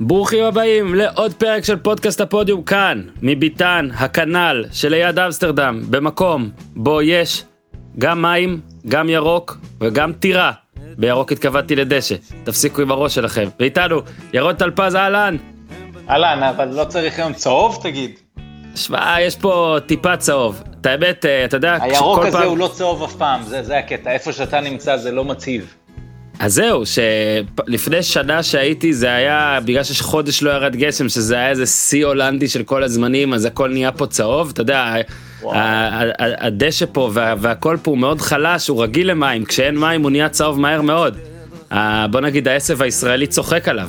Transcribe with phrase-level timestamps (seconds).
[0.00, 7.44] ברוכים הבאים לעוד פרק של פודקאסט הפודיום כאן, מביתן, הכנ"ל, שליד אמסטרדם, במקום בו יש
[7.98, 10.52] גם מים, גם ירוק וגם טירה.
[10.98, 13.48] בירוק התכוונתי לדשא, תפסיקו עם הראש שלכם.
[13.60, 14.00] ואיתנו,
[14.32, 15.36] ירון טלפז, אהלן.
[16.10, 18.10] אהלן, אבל לא צריך היום צהוב תגיד.
[18.74, 20.62] שמע, יש פה טיפה צהוב.
[20.80, 22.48] את האמת, אה, אתה יודע, הירוק הזה פעם...
[22.48, 25.74] הוא לא צהוב אף פעם, זה, זה הקטע, איפה שאתה נמצא זה לא מציב.
[26.38, 31.50] אז זהו, שלפני שנה שהייתי זה היה, בגלל שיש חודש לא ירד גשם, שזה היה
[31.50, 34.94] איזה שיא הולנדי של כל הזמנים, אז הכל נהיה פה צהוב, אתה יודע,
[36.18, 40.28] הדשא פה וה, והכל פה הוא מאוד חלש, הוא רגיל למים, כשאין מים הוא נהיה
[40.28, 41.16] צהוב מהר מאוד.
[42.10, 43.88] בוא נגיד העשב הישראלי צוחק עליו,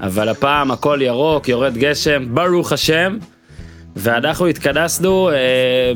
[0.00, 3.16] אבל הפעם הכל ירוק, יורד גשם, ברוך השם.
[3.96, 5.34] ואנחנו התכנסנו אה,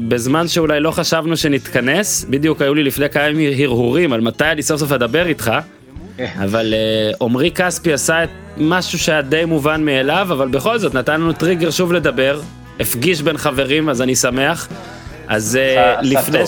[0.08, 3.24] בזמן שאולי לא חשבנו שנתכנס, בדיוק היו לי לפני כמה
[3.58, 5.52] הרהורים על מתי אני סוף סוף אדבר איתך,
[6.18, 11.20] אבל אה, עמרי כספי עשה את משהו שהיה די מובן מאליו, אבל בכל זאת נתן
[11.20, 12.40] לנו טריגר שוב לדבר,
[12.80, 14.68] הפגיש בין חברים, אז אני שמח.
[15.28, 16.38] אז אה, לפני...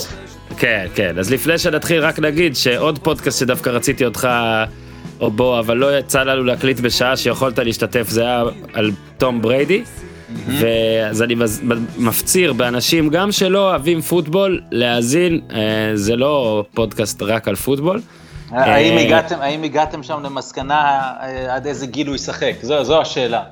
[0.59, 4.29] כן, כן, אז לפני שנתחיל רק נגיד שעוד פודקאסט שדווקא רציתי אותך
[5.21, 9.83] או בו, אבל לא יצא לנו להקליט בשעה שיכולת להשתתף, זה היה על תום בריידי.
[10.61, 11.35] ואז אני
[11.99, 15.41] מפציר באנשים גם שלא אוהבים פוטבול להאזין,
[15.95, 18.01] זה לא פודקאסט רק על פוטבול.
[18.51, 22.53] האם אה, הגעתם, האם הגעתם שם למסקנה אה, עד איזה גיל הוא ישחק?
[22.63, 23.43] זו, זו השאלה.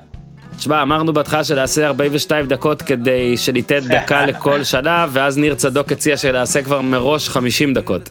[0.57, 6.17] תשמע, אמרנו בהתחלה שנעשה 42 דקות כדי שניתן דקה לכל שנה, ואז ניר צדוק הציע
[6.17, 8.09] שנעשה כבר מראש 50 דקות.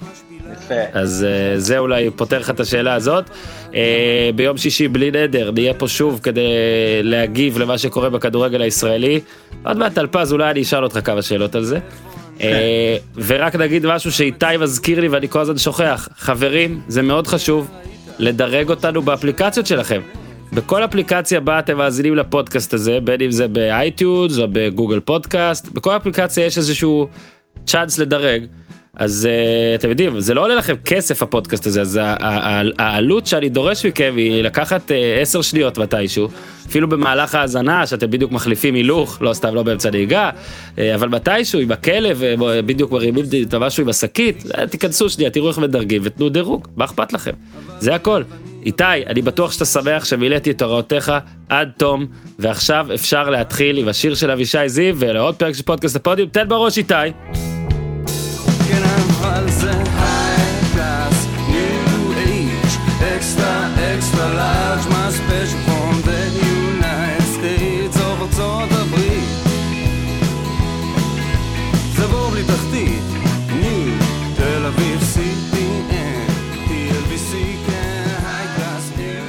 [0.52, 0.74] יפה.
[0.92, 3.24] אז uh, זה אולי פותר לך את השאלה הזאת.
[3.70, 3.74] Uh,
[4.34, 6.48] ביום שישי בלי נדר, נהיה פה שוב כדי
[7.02, 9.20] להגיב למה שקורה בכדורגל הישראלי.
[9.64, 11.78] עוד מעט טלפז, אולי אני אשאל אותך כמה שאלות על זה.
[12.40, 17.70] אה, ורק נגיד משהו שאיתי מזכיר לי ואני כל הזמן שוכח, חברים, זה מאוד חשוב
[18.18, 20.00] לדרג אותנו באפליקציות שלכם.
[20.52, 25.00] בכל אפליקציה בה אתם מאזינים לפודקאסט הזה, בין אם זה ב iTunes או ב Google
[25.00, 27.08] Podcast, בכל אפליקציה יש איזשהו
[27.66, 28.44] צ'אנס לדרג.
[28.96, 32.00] אז אה, אתם יודעים זה לא עולה לכם כסף הפודקאסט הזה אז
[32.78, 36.28] העלות שאני דורש מכם היא לקחת אה, 10 שניות מתישהו
[36.66, 41.60] אפילו במהלך ההאזנה שאתם בדיוק מחליפים הילוך לא סתם לא באמצע נהיגה uh, אבל מתישהו
[41.60, 46.02] עם הכלב uh, בדיוק מרימים את משהו עם השקית uh, תיכנסו שנייה תראו איך מדרגים
[46.04, 47.32] ותנו דירוג מה אכפת לכם
[47.78, 48.22] זה הכל.
[48.66, 51.12] איתי אני בטוח שאתה שמח שמילאתי את הוראותיך
[51.48, 52.06] עד תום
[52.38, 56.78] ועכשיו אפשר להתחיל עם השיר של אבישי זיו ולעוד פרק של פודקאסט הפודיום תן בראש
[56.78, 57.55] איתי.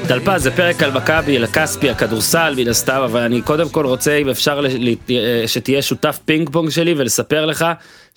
[0.08, 4.18] טלפז זה פרק על מכבי, על הכספי, הכדורסל מן הסתם, אבל אני קודם כל רוצה
[4.18, 4.62] אם אפשר
[5.46, 7.66] שתהיה שותף פינג פונג שלי ולספר לך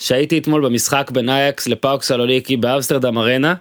[0.01, 3.55] שהייתי אתמול במשחק בין אייאקס לפאוק סלוניקי באמסטרדם ארנה,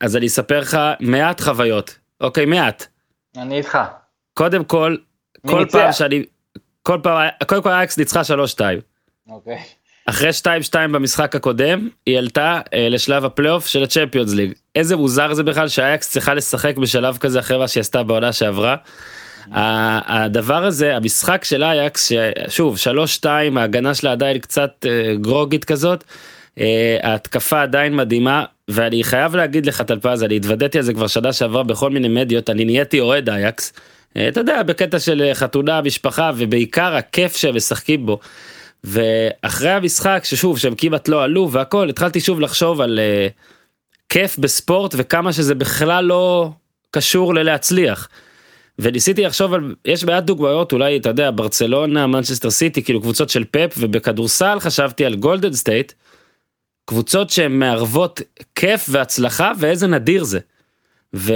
[0.00, 2.86] אז אני אספר לך מעט חוויות, אוקיי מעט.
[3.36, 3.78] אני איתך.
[4.34, 4.96] קודם כל,
[5.46, 6.24] כל פעם שאני,
[6.82, 8.60] כל פעם, קודם כל אייאקס ניצחה 3-2.
[9.28, 9.58] אוקיי.
[10.06, 10.30] אחרי
[10.70, 14.52] 2-2 במשחק הקודם, היא עלתה אה, לשלב הפלייאוף של הצ'מפיונס ליג.
[14.74, 18.76] איזה מוזר זה בכלל שאייאקס צריכה לשחק בשלב כזה אחרי מה שהיא עשתה בעונה שעברה.
[19.52, 22.12] הדבר הזה המשחק של אייקס
[22.48, 26.04] שוב שלוש שתיים ההגנה שלה עדיין קצת אה, גרוגית כזאת
[26.60, 31.32] אה, ההתקפה עדיין מדהימה ואני חייב להגיד לך טלפז אני התוודעתי על זה כבר שנה
[31.32, 33.72] שעברה בכל מיני מדיות אני נהייתי אוהד אייקס.
[34.16, 38.18] אה, אתה יודע בקטע של חתונה משפחה ובעיקר הכיף שהם משחקים בו.
[38.84, 43.00] ואחרי המשחק ששוב שהם כמעט לא עלו והכל התחלתי שוב לחשוב על
[44.08, 46.50] כיף בספורט וכמה שזה בכלל לא
[46.90, 48.08] קשור ללהצליח.
[48.78, 53.44] וניסיתי לחשוב על יש מעט דוגמאות אולי אתה יודע ברצלונה מנצ'סטר סיטי כאילו קבוצות של
[53.50, 55.92] פפ ובכדורסל חשבתי על גולדן סטייט.
[56.84, 58.20] קבוצות שהן מערבות
[58.54, 60.38] כיף והצלחה ואיזה נדיר זה.
[61.14, 61.32] ו...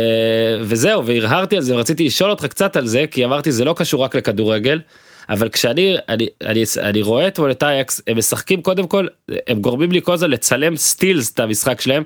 [0.60, 4.04] וזהו והרהרתי על זה ורציתי לשאול אותך קצת על זה כי אמרתי זה לא קשור
[4.04, 4.80] רק לכדורגל.
[5.28, 9.06] אבל כשאני אני, אני, אני רואה את אייאקס הם משחקים קודם כל
[9.46, 12.02] הם גורמים לי כל הזמן לצלם סטילס את המשחק שלהם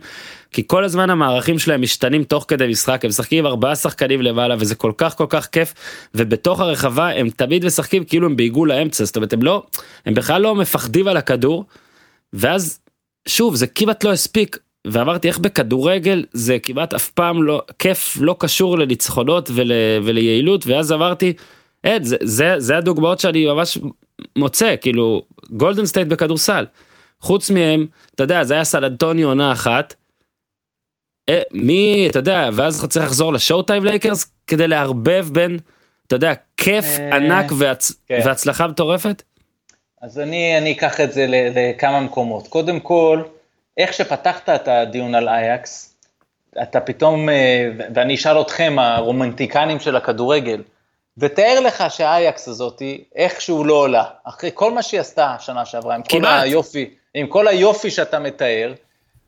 [0.52, 4.54] כי כל הזמן המערכים שלהם משתנים תוך כדי משחק הם משחקים עם ארבעה שחקנים למעלה
[4.58, 5.75] וזה כל כך כל כך כיף
[6.14, 9.62] ובתוך הרחבה הם תמיד משחקים כאילו הם בעיגול האמצע זאת אומרת הם לא
[10.06, 11.64] הם בכלל לא מפחדים על הכדור
[12.32, 12.78] ואז
[13.28, 18.37] שוב זה כמעט לא הספיק ואמרתי איך בכדורגל זה כמעט אף פעם לא כיף לא
[18.38, 19.72] קשור לניצחונות ול,
[20.05, 21.32] וליעילות ואז אמרתי.
[21.82, 23.78] עד, זה, זה, זה הדוגמאות שאני ממש
[24.37, 26.66] מוצא, כאילו, גולדן סטייט בכדורסל.
[27.20, 29.94] חוץ מהם, אתה יודע, זה היה סן אנטוניו עונה אחת.
[31.28, 35.58] אה, מי, אתה יודע, ואז צריך לחזור ל showtime לייקרס כדי לערבב בין,
[36.06, 37.92] אתה יודע, כיף אה, ענק והצ...
[38.06, 38.20] כן.
[38.24, 39.22] והצלחה מטורפת?
[40.02, 42.48] אז אני, אני אקח את זה לכמה מקומות.
[42.48, 43.22] קודם כל,
[43.76, 45.94] איך שפתחת את הדיון על אייאקס,
[46.62, 50.62] אתה פתאום, אה, ואני אשאל אתכם, הרומנטיקנים של הכדורגל,
[51.19, 56.02] ותאר לך שהאייאקס הזאתי, איכשהו לא עולה, אחרי כל מה שהיא עשתה שנה שעברה, עם
[56.02, 56.42] כל כמעט.
[56.42, 58.72] היופי, עם כל היופי שאתה מתאר,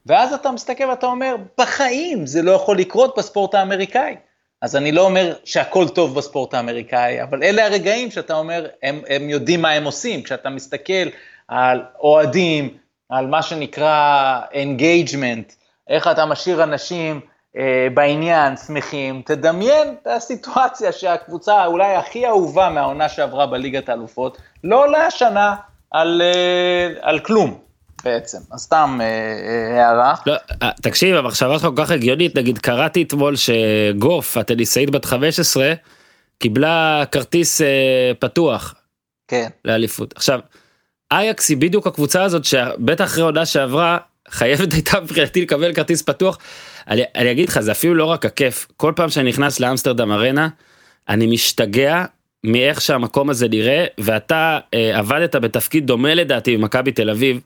[0.07, 4.17] ואז אתה מסתכל ואתה אומר, בחיים זה לא יכול לקרות בספורט האמריקאי.
[4.63, 9.29] אז אני לא אומר שהכל טוב בספורט האמריקאי, אבל אלה הרגעים שאתה אומר, הם, הם
[9.29, 10.23] יודעים מה הם עושים.
[10.23, 11.09] כשאתה מסתכל
[11.49, 12.77] על אוהדים,
[13.09, 15.53] על מה שנקרא engagement,
[15.89, 17.21] איך אתה משאיר אנשים
[17.57, 24.85] אה, בעניין, שמחים, תדמיין את הסיטואציה שהקבוצה אולי הכי אהובה מהעונה שעברה בליגת האלופות, לא
[24.85, 25.55] עולה השנה
[25.91, 27.59] על, אה, על כלום
[28.05, 28.39] בעצם.
[28.53, 30.15] אז סתם אה, אה, הערה.
[30.27, 35.73] לא, אה, תקשיב, המחשבה שלך כל כך הגיונית, נגיד קראתי אתמול שגוף, הטניסאית בת 15,
[36.39, 38.75] קיבלה כרטיס אה, פתוח
[39.29, 39.49] כן.
[39.65, 40.15] לאליפות.
[40.17, 40.41] עכשיו,
[41.13, 43.99] אייקס היא בדיוק הקבוצה הזאת שבטח אחרי עונה שעברה,
[44.29, 46.39] חייבת הייתה מבחינתי לקבל כרטיס פתוח.
[46.89, 50.49] אני, אני אגיד לך, זה אפילו לא רק הכיף, כל פעם שאני נכנס לאמסטרדם ארנה,
[51.09, 52.05] אני משתגע
[52.45, 57.41] מאיך שהמקום הזה נראה, ואתה אה, עבדת בתפקיד דומה לדעתי במכבי תל אביב,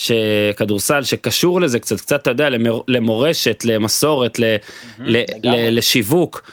[0.00, 4.56] שכדורסל שקשור לזה קצת, קצת אתה יודע, למור, למורשת, למסורת, ל,
[4.98, 5.16] ל.
[5.16, 6.50] ל, לשיווק.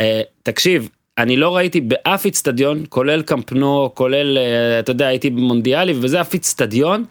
[0.00, 5.94] אה, תקשיב, אני לא ראיתי באף איצטדיון, כולל קמפנו, כולל, אה, אתה יודע, הייתי במונדיאלי,
[6.00, 7.04] וזה אף איצטדיון,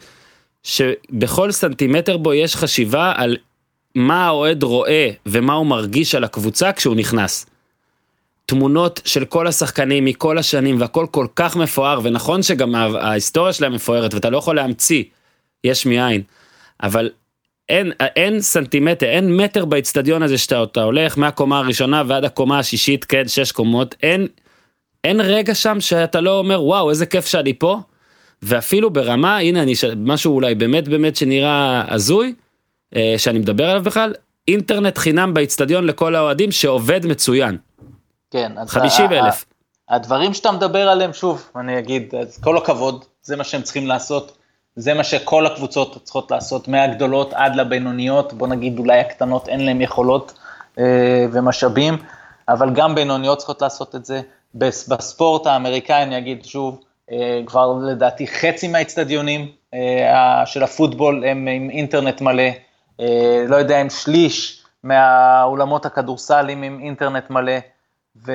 [0.62, 3.36] שבכל סנטימטר בו יש חשיבה על
[3.94, 7.46] מה האוהד רואה ומה הוא מרגיש על הקבוצה כשהוא נכנס.
[8.46, 14.14] תמונות של כל השחקנים מכל השנים והכל כל כך מפואר ונכון שגם ההיסטוריה שלהם מפוארת
[14.14, 15.04] ואתה לא יכול להמציא
[15.64, 16.22] יש מאין
[16.82, 17.10] אבל
[17.68, 23.04] אין אין סנטימטר אין מטר באצטדיון הזה שאתה אתה הולך מהקומה הראשונה ועד הקומה השישית
[23.04, 24.26] כן שש קומות אין
[25.04, 27.80] אין רגע שם שאתה לא אומר וואו איזה כיף שאני פה
[28.42, 32.34] ואפילו ברמה הנה אני משהו אולי באמת באמת שנראה הזוי
[32.96, 34.14] אה, שאני מדבר עליו בכלל
[34.48, 37.56] אינטרנט חינם באצטדיון לכל האוהדים שעובד מצוין
[38.30, 38.52] כן.
[38.58, 39.44] אז 50 ה- אלף.
[39.88, 44.37] הדברים שאתה מדבר עליהם, שוב, אני אגיד, אז כל הכבוד, זה מה שהם צריכים לעשות,
[44.78, 49.80] זה מה שכל הקבוצות צריכות לעשות, מהגדולות עד לבינוניות, בוא נגיד אולי הקטנות אין להם
[49.80, 50.32] יכולות
[50.78, 50.84] אה,
[51.32, 51.96] ומשאבים,
[52.48, 54.20] אבל גם בינוניות צריכות לעשות את זה.
[54.54, 56.80] בס- בספורט האמריקאי, אני אגיד שוב,
[57.12, 62.42] אה, כבר לדעתי חצי מהאצטדיונים אה, של הפוטבול הם עם אינטרנט מלא,
[63.00, 63.06] אה,
[63.48, 67.52] לא יודע אם שליש מהאולמות הכדורסליים עם אינטרנט מלא.
[68.26, 68.32] ו...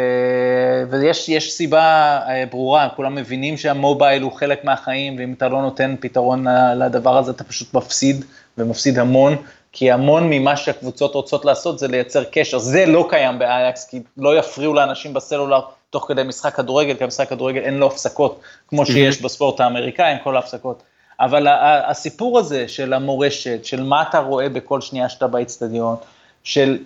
[0.90, 5.96] ויש יש סיבה אה, ברורה, כולם מבינים שהמובייל הוא חלק מהחיים, ואם אתה לא נותן
[6.00, 6.46] פתרון
[6.76, 8.26] לדבר הזה, אתה פשוט מפסיד,
[8.58, 9.36] ומפסיד המון,
[9.72, 12.58] כי המון ממה שהקבוצות רוצות לעשות זה לייצר קשר.
[12.58, 17.30] זה לא קיים באייקס, כי לא יפריעו לאנשים בסלולר תוך כדי משחק כדורגל, כי המשחק
[17.30, 20.84] כדורגל אין לו הפסקות, כמו שיש בספורט האמריקאי עם כל ההפסקות.
[21.20, 21.48] אבל
[21.88, 25.96] הסיפור הזה של המורשת, של מה אתה רואה בכל שנייה שאתה באצטדיון,
[26.44, 26.78] של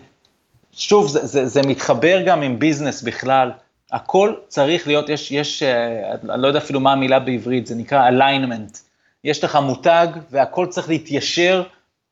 [0.77, 3.51] שוב, זה, זה, זה מתחבר גם עם ביזנס בכלל.
[3.91, 8.09] הכל צריך להיות, יש, יש, אה, אני לא יודע אפילו מה המילה בעברית, זה נקרא
[8.09, 8.77] alignment.
[9.23, 11.63] יש לך מותג והכל צריך להתיישר,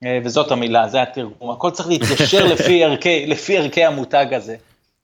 [0.03, 4.55] אה, וזאת המילה, זה התרגום, הכל צריך להתיישר לפי ערכי, לפי ערכי המותג הזה.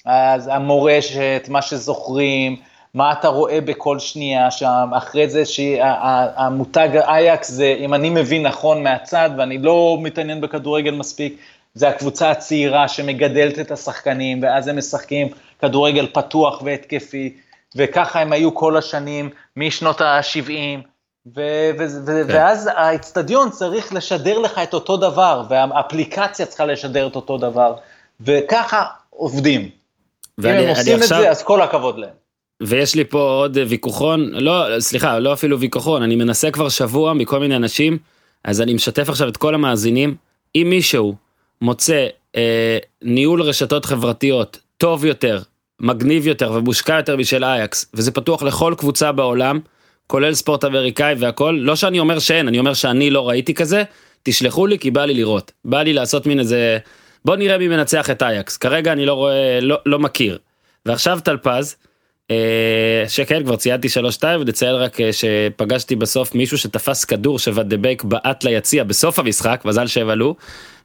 [0.06, 2.56] אז המורשת, מה שזוכרים,
[2.94, 8.84] מה אתה רואה בכל שנייה שם, אחרי זה שהמותג אייקס זה, אם אני מבין נכון
[8.84, 11.38] מהצד, ואני לא מתעניין בכדורגל מספיק,
[11.74, 15.28] זה הקבוצה הצעירה שמגדלת את השחקנים, ואז הם משחקים
[15.62, 17.38] כדורגל פתוח והתקפי,
[17.76, 20.52] וככה הם היו כל השנים, משנות ה-70,
[21.36, 22.36] ו- ו- ו- כן.
[22.36, 27.76] ואז האצטדיון צריך לשדר לך את אותו דבר, והאפליקציה צריכה לשדר את אותו דבר,
[28.22, 29.62] וככה עובדים.
[29.62, 29.70] אם
[30.38, 32.22] ואני הם אני עושים את עכשיו, זה, אז כל הכבוד להם.
[32.62, 37.40] ויש לי פה עוד ויכוחון, לא, סליחה, לא אפילו ויכוחון, אני מנסה כבר שבוע מכל
[37.40, 37.98] מיני אנשים,
[38.44, 40.16] אז אני משתף עכשיו את כל המאזינים,
[40.56, 41.16] אם מישהו
[41.62, 45.42] מוצא אה, ניהול רשתות חברתיות טוב יותר,
[45.80, 49.60] מגניב יותר ומושקע יותר משל אייקס, וזה פתוח לכל קבוצה בעולם,
[50.08, 53.84] כולל ספורט אמריקאי והכל, לא שאני אומר שאין, אני אומר שאני לא ראיתי כזה,
[54.24, 56.78] תשלחו לי כי בא לי לראות, בא לי לעשות מין איזה,
[57.26, 60.38] בוא נראה מי מנצח את אייקס, כרגע אני לא רואה, לא, לא מכיר.
[60.86, 61.76] ועכשיו טלפז,
[62.32, 68.04] אה, שכן כבר ציינתי שלוש שתיים ונציין רק אה, שפגשתי בסוף מישהו שתפס כדור שוואדבק
[68.06, 70.36] בעט ליציע בסוף המשחק מזל שהם עלו.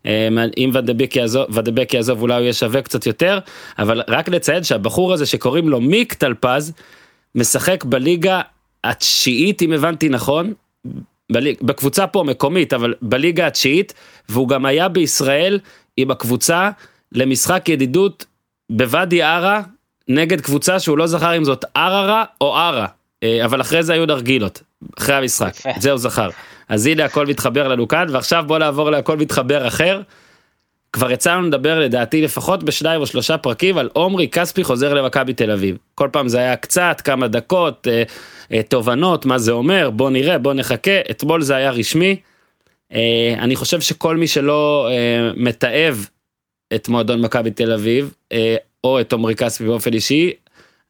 [0.07, 3.39] אה, אם ואדבק יעזוב, ואדבק יעזוב אולי הוא יהיה שווה קצת יותר
[3.79, 6.73] אבל רק לציין שהבחור הזה שקוראים לו מיק טלפז
[7.35, 8.41] משחק בליגה
[8.85, 10.53] התשיעית אם הבנתי נכון
[11.33, 13.95] בליג, בקבוצה פה מקומית אבל בליגה התשיעית
[14.29, 15.59] והוא גם היה בישראל
[15.97, 16.71] עם הקבוצה
[17.13, 18.25] למשחק ידידות
[18.71, 19.63] בוואדי ערה
[20.09, 22.87] נגד קבוצה שהוא לא זכר אם זאת ערערה או ערה,
[23.23, 24.63] אה, אבל אחרי זה היו נרגילות,
[24.99, 26.29] אחרי המשחק, את זה הוא זכר.
[26.69, 30.01] אז הנה הכל מתחבר לנו כאן, ועכשיו בוא נעבור להכל מתחבר אחר.
[30.93, 35.33] כבר יצא לנו לדבר לדעתי לפחות בשניים או שלושה פרקים על עומרי כספי חוזר למכבי
[35.33, 35.77] תל אביב.
[35.95, 38.03] כל פעם זה היה קצת, כמה דקות, אה,
[38.53, 42.17] אה, תובנות, מה זה אומר, בוא נראה, בוא נחכה, אתמול זה היה רשמי.
[42.93, 46.09] אה, אני חושב שכל מי שלא אה, מתעב
[46.75, 50.33] את מועדון מכבי תל אביב, אה, או את עומרי כספי באופן אישי,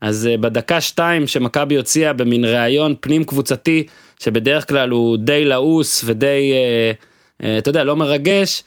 [0.00, 3.87] אז אה, בדקה שתיים שמכבי הוציאה במין ראיון פנים קבוצתי,
[4.18, 6.92] שבדרך כלל הוא די לעוס ודי, אה,
[7.42, 8.62] אה, אתה יודע, לא מרגש,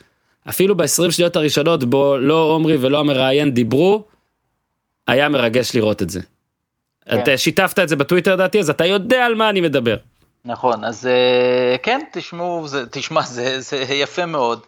[0.49, 4.03] אפילו ב-20 שניות הראשונות בו לא עומרי ולא המראיין דיברו,
[5.07, 6.21] היה מרגש לראות את זה.
[7.05, 7.19] כן.
[7.19, 9.95] אתה שיתפת את זה בטוויטר דעתי, אז אתה יודע על מה אני מדבר.
[10.45, 14.59] נכון, אז אה, כן, תשמעו, זה, תשמע, זה, זה יפה מאוד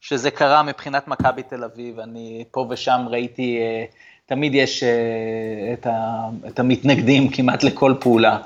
[0.00, 3.84] שזה קרה מבחינת מכבי תל אביב, אני פה ושם ראיתי, אה,
[4.26, 4.88] תמיד יש אה,
[5.72, 8.38] את, ה, את המתנגדים כמעט לכל פעולה.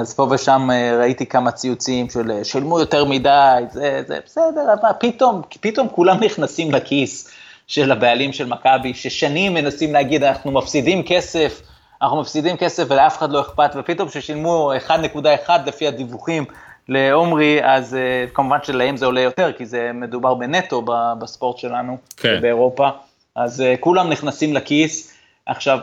[0.00, 0.68] אז פה ושם
[0.98, 6.72] ראיתי כמה ציוצים של שילמו יותר מדי, זה, זה בסדר, אבל פתאום, פתאום כולם נכנסים
[6.72, 7.30] לכיס
[7.66, 11.60] של הבעלים של מכבי, ששנים מנסים להגיד, אנחנו מפסידים כסף,
[12.02, 16.44] אנחנו מפסידים כסף ולאף אחד לא אכפת, ופתאום כששילמו 1.1 לפי הדיווחים
[16.88, 17.96] לעומרי, אז
[18.34, 20.84] כמובן שלהם זה עולה יותר, כי זה מדובר בנטו
[21.18, 22.38] בספורט שלנו, כן.
[22.42, 22.88] באירופה,
[23.36, 25.12] אז כולם נכנסים לכיס.
[25.46, 25.78] עכשיו,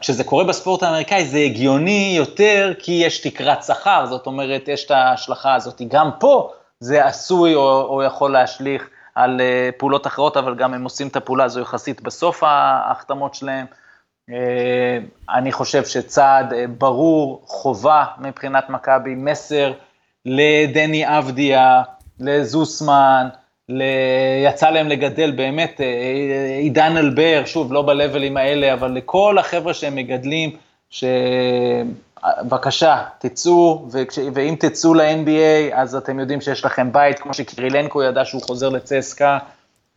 [0.00, 4.90] כשזה קורה בספורט האמריקאי זה הגיוני יותר, כי יש תקרת שכר, זאת אומרת, יש את
[4.90, 5.82] ההשלכה הזאת.
[5.88, 10.84] גם פה זה עשוי או, או יכול להשליך על uh, פעולות אחרות, אבל גם הם
[10.84, 13.66] עושים את הפעולה הזו יחסית בסוף ההחתמות שלהם.
[14.30, 14.98] אה,
[15.34, 19.72] אני חושב שצעד אה, ברור, חובה מבחינת מכבי, מסר
[20.24, 21.82] לדני אבדיה,
[22.20, 23.28] לזוסמן,
[23.68, 23.82] ל...
[24.44, 29.94] יצא להם לגדל באמת, אה, עידן אלבר, שוב, לא בלבלים האלה, אבל לכל החבר'ה שהם
[29.94, 30.50] מגדלים,
[32.20, 34.18] שבבקשה, תצאו, וכש...
[34.34, 39.38] ואם תצאו ל-NBA, אז אתם יודעים שיש לכם בית, כמו שקירילנקו ידע שהוא חוזר לצסקה,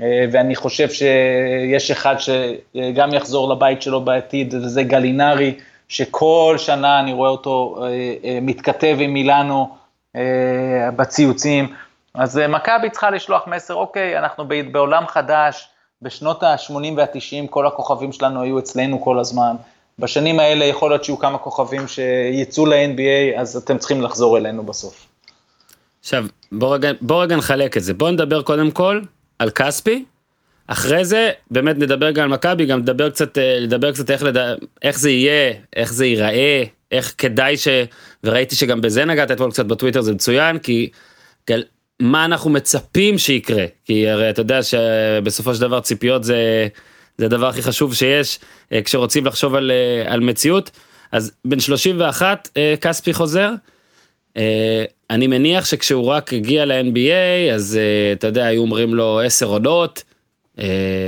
[0.02, 5.56] אה, ואני חושב שיש אחד שגם יחזור לבית שלו בעתיד, וזה גלינרי,
[5.88, 7.88] שכל שנה אני רואה אותו אה,
[8.24, 9.82] אה, מתכתב עם מילאנו
[10.96, 11.74] בציוצים.
[12.14, 15.68] אז מכבי צריכה לשלוח מסר, אוקיי, אנחנו בעולם חדש,
[16.02, 19.56] בשנות ה-80 וה-90 כל הכוכבים שלנו היו אצלנו כל הזמן.
[20.00, 25.08] בשנים האלה יכול להיות שיהיו כמה כוכבים שיצאו ל-NBA, אז אתם צריכים לחזור אלינו בסוף.
[26.00, 27.94] עכשיו, בוא רגע, בוא רגע נחלק את זה.
[27.94, 29.02] בוא נדבר קודם כל
[29.40, 30.06] על כספי.
[30.68, 34.38] אחרי זה באמת נדבר גם על מכבי, גם נדבר קצת, אה, לדבר קצת איך, לד...
[34.82, 37.68] איך זה יהיה, איך זה ייראה, איך כדאי ש...
[38.24, 40.90] וראיתי שגם בזה נגעת אתמול קצת בטוויטר, זה מצוין, כי
[42.02, 46.68] מה אנחנו מצפים שיקרה, כי הרי אתה יודע שבסופו של דבר ציפיות זה,
[47.18, 48.40] זה הדבר הכי חשוב שיש
[48.72, 50.72] אה, כשרוצים לחשוב על, אה, על מציאות.
[51.12, 52.50] אז בן 31
[52.82, 53.52] כספי חוזר.
[55.10, 57.80] אני מניח שכשהוא רק הגיע ל-NBA אז
[58.14, 60.04] אתה יודע היו אומרים לו 10 עונות.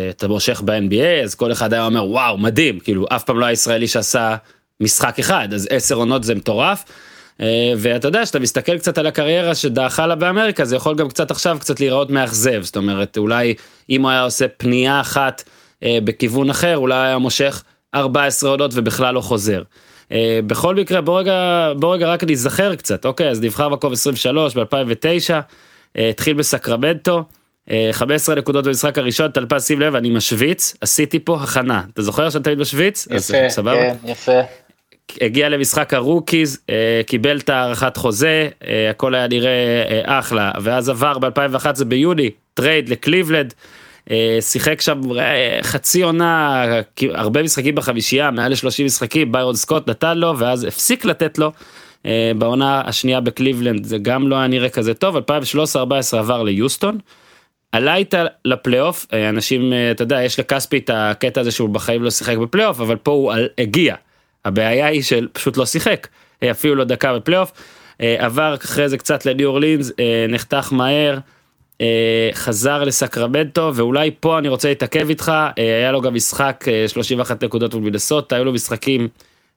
[0.09, 3.53] אתה מושך ב-NBA אז כל אחד היה אומר וואו מדהים כאילו אף פעם לא היה
[3.53, 4.35] ישראלי שעשה
[4.79, 6.83] משחק אחד אז 10 עונות זה מטורף.
[7.39, 7.43] Uh,
[7.77, 11.57] ואתה יודע שאתה מסתכל קצת על הקריירה שדעכה לה באמריקה זה יכול גם קצת עכשיו
[11.59, 12.61] קצת להיראות מאכזב.
[12.61, 13.53] זאת אומרת אולי
[13.89, 17.63] אם הוא היה עושה פנייה אחת אה, בכיוון אחר אולי היה מושך
[17.95, 19.61] 14 עונות ובכלל לא חוזר.
[20.11, 23.29] אה, בכל מקרה בוא רגע בוא רגע רק נזכר קצת אוקיי?
[23.29, 24.57] אז נבחר מקום 23 ב2009
[25.97, 27.23] אה, התחיל בסקרמנטו
[27.91, 31.81] 15 אה, נקודות במשחק הראשון טלפז שים לב אני משוויץ עשיתי פה הכנה.
[31.93, 33.73] אתה זוכר שאתה תמיד משוויץ יפה סבבה?
[33.73, 34.41] כן, יפה.
[35.21, 36.59] הגיע למשחק ה rookies
[37.07, 38.49] קיבל את הארכת חוזה
[38.89, 39.51] הכל היה נראה
[40.05, 43.53] אחלה ואז עבר ב2011 ביוני טרייד לקליבלנד.
[44.11, 46.65] אה, שיחק שם אה, חצי עונה,
[47.09, 51.51] הרבה משחקים בחמישייה, מעל ל-30 משחקים, ביירון סקוט נתן לו ואז הפסיק לתת לו.
[52.05, 55.19] אה, בעונה השנייה בקליבלנד זה גם לא היה נראה כזה טוב, 2013-2014
[56.17, 56.97] עבר ליוסטון.
[57.71, 62.37] עלה איתה לפלייאוף, אנשים, אתה יודע, יש לכספי את הקטע הזה שהוא בחיים לא שיחק
[62.37, 63.95] בפלייאוף, אבל פה הוא הגיע.
[64.45, 66.07] הבעיה היא שהוא פשוט לא שיחק,
[66.51, 67.51] אפילו לא דקה בפלייאוף.
[67.99, 69.91] עבר אחרי זה קצת לניו אורלינס,
[70.29, 71.19] נחתך מהר.
[71.81, 77.43] אה, חזר לסקרמנטו ואולי פה אני רוצה להתעכב איתך אה, היה לו גם משחק 31
[77.43, 79.07] אה, נקודות מול מנסות היו לו משחקים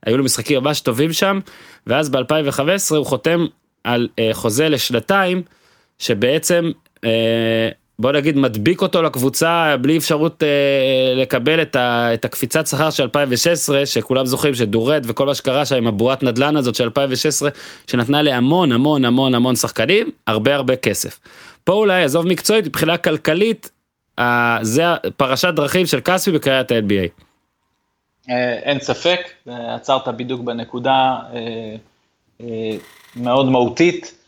[0.07, 1.41] היו לו משחקים ממש טובים שם
[1.87, 3.47] ואז ב2015 הוא חותם
[3.85, 5.43] על חוזה לשנתיים
[5.99, 6.71] שבעצם
[7.99, 10.43] בוא נגיד מדביק אותו לקבוצה בלי אפשרות
[11.17, 15.77] לקבל את, ה, את הקפיצת שכר של 2016 שכולם זוכרים שדורד וכל מה שקרה שם
[15.77, 17.51] עם הבועת נדל"ן הזאת של 2016
[17.87, 21.21] שנתנה להמון המון המון המון שחקנים הרבה הרבה כסף.
[21.65, 23.71] פה אולי עזוב מקצועית מבחינה כלכלית
[24.21, 24.23] uh,
[24.63, 24.85] זה
[25.17, 27.23] פרשת דרכים של כספי בקריית ה-NBA.
[28.63, 31.17] אין ספק, עצרת בדיוק בנקודה
[33.17, 34.26] מאוד מהותית.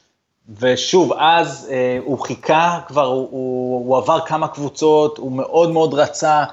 [0.60, 5.94] ושוב, אז אה, הוא חיכה, כבר הוא, הוא, הוא עבר כמה קבוצות, הוא מאוד מאוד
[5.94, 6.44] רצה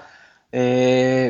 [0.53, 1.29] אה,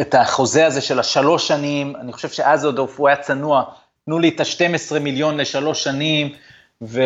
[0.00, 3.64] את החוזה הזה של השלוש שנים, אני חושב שאז עוד הוא היה צנוע,
[4.04, 6.32] תנו לי את ה-12 מיליון לשלוש שנים,
[6.82, 7.00] ו,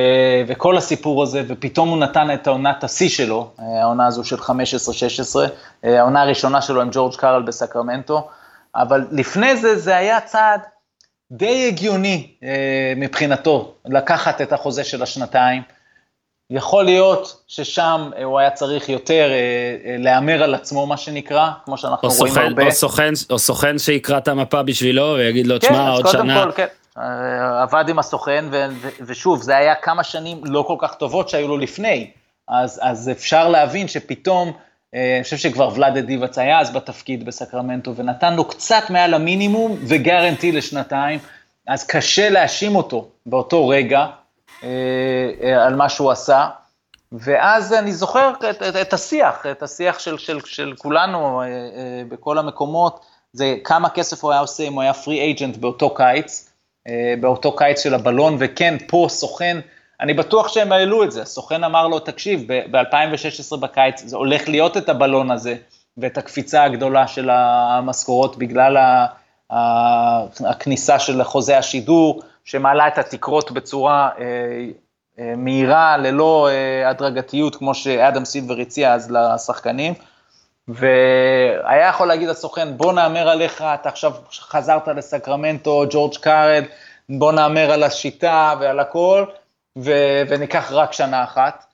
[0.47, 4.50] וכל הסיפור הזה, ופתאום הוא נתן את העונת השיא שלו, אה, העונה הזו של 15-16,
[5.85, 8.28] אה, העונה הראשונה שלו עם ג'ורג' קארל בסקרמנטו,
[8.75, 10.61] אבל לפני זה, זה היה צעד
[11.33, 15.63] די הגיוני אה, מבחינתו לקחת את החוזה של השנתיים.
[16.51, 21.79] יכול להיות ששם אה, הוא היה צריך יותר אה, להמר על עצמו, מה שנקרא, כמו
[21.79, 22.67] שאנחנו או רואים סוכן, הרבה.
[22.67, 26.45] או סוכן, או סוכן שיקרא את המפה בשבילו ויגיד לו, כן, תשמע, אז עוד שנה.
[26.45, 26.67] כל, כן.
[26.99, 31.29] אה, עבד עם הסוכן, ו- ו- ושוב, זה היה כמה שנים לא כל כך טובות
[31.29, 32.11] שהיו לו לפני.
[32.49, 37.97] אז, אז אפשר להבין שפתאום, אה, אני חושב שכבר ולאדה דיבאץ היה אז בתפקיד בסקרמנטו,
[37.97, 41.19] ונתן לו קצת מעל המינימום וגרנטי לשנתיים.
[41.67, 44.07] אז קשה להאשים אותו באותו רגע
[44.63, 44.69] אה,
[45.43, 46.49] אה, על מה שהוא עשה.
[47.13, 52.03] ואז אני זוכר את, את, את השיח, את השיח של, של, של כולנו אה, אה,
[52.09, 56.51] בכל המקומות, זה כמה כסף הוא היה עושה אם הוא היה פרי אייג'נט באותו קיץ,
[56.89, 59.61] אה, באותו קיץ של הבלון, וכן, פה סוכן,
[60.00, 64.76] אני בטוח שהם העלו את זה, הסוכן אמר לו, תקשיב, ב-2016 בקיץ זה הולך להיות
[64.76, 65.57] את הבלון הזה,
[65.99, 69.07] ואת הקפיצה הגדולה של המשכורות בגלל ה...
[70.47, 74.25] הכניסה של חוזה השידור, שמעלה את התקרות בצורה אה,
[75.19, 79.95] אה, מהירה, ללא אה, הדרגתיות, כמו שאדם סילבר הציע אז לשחקנים.
[80.69, 86.65] והיה יכול להגיד לסוכן, בוא נאמר עליך, אתה עכשיו חזרת לסקרמנטו, ג'ורג' קארל,
[87.09, 89.25] בוא נאמר על השיטה ועל הכל,
[89.79, 91.65] ו- וניקח רק שנה אחת.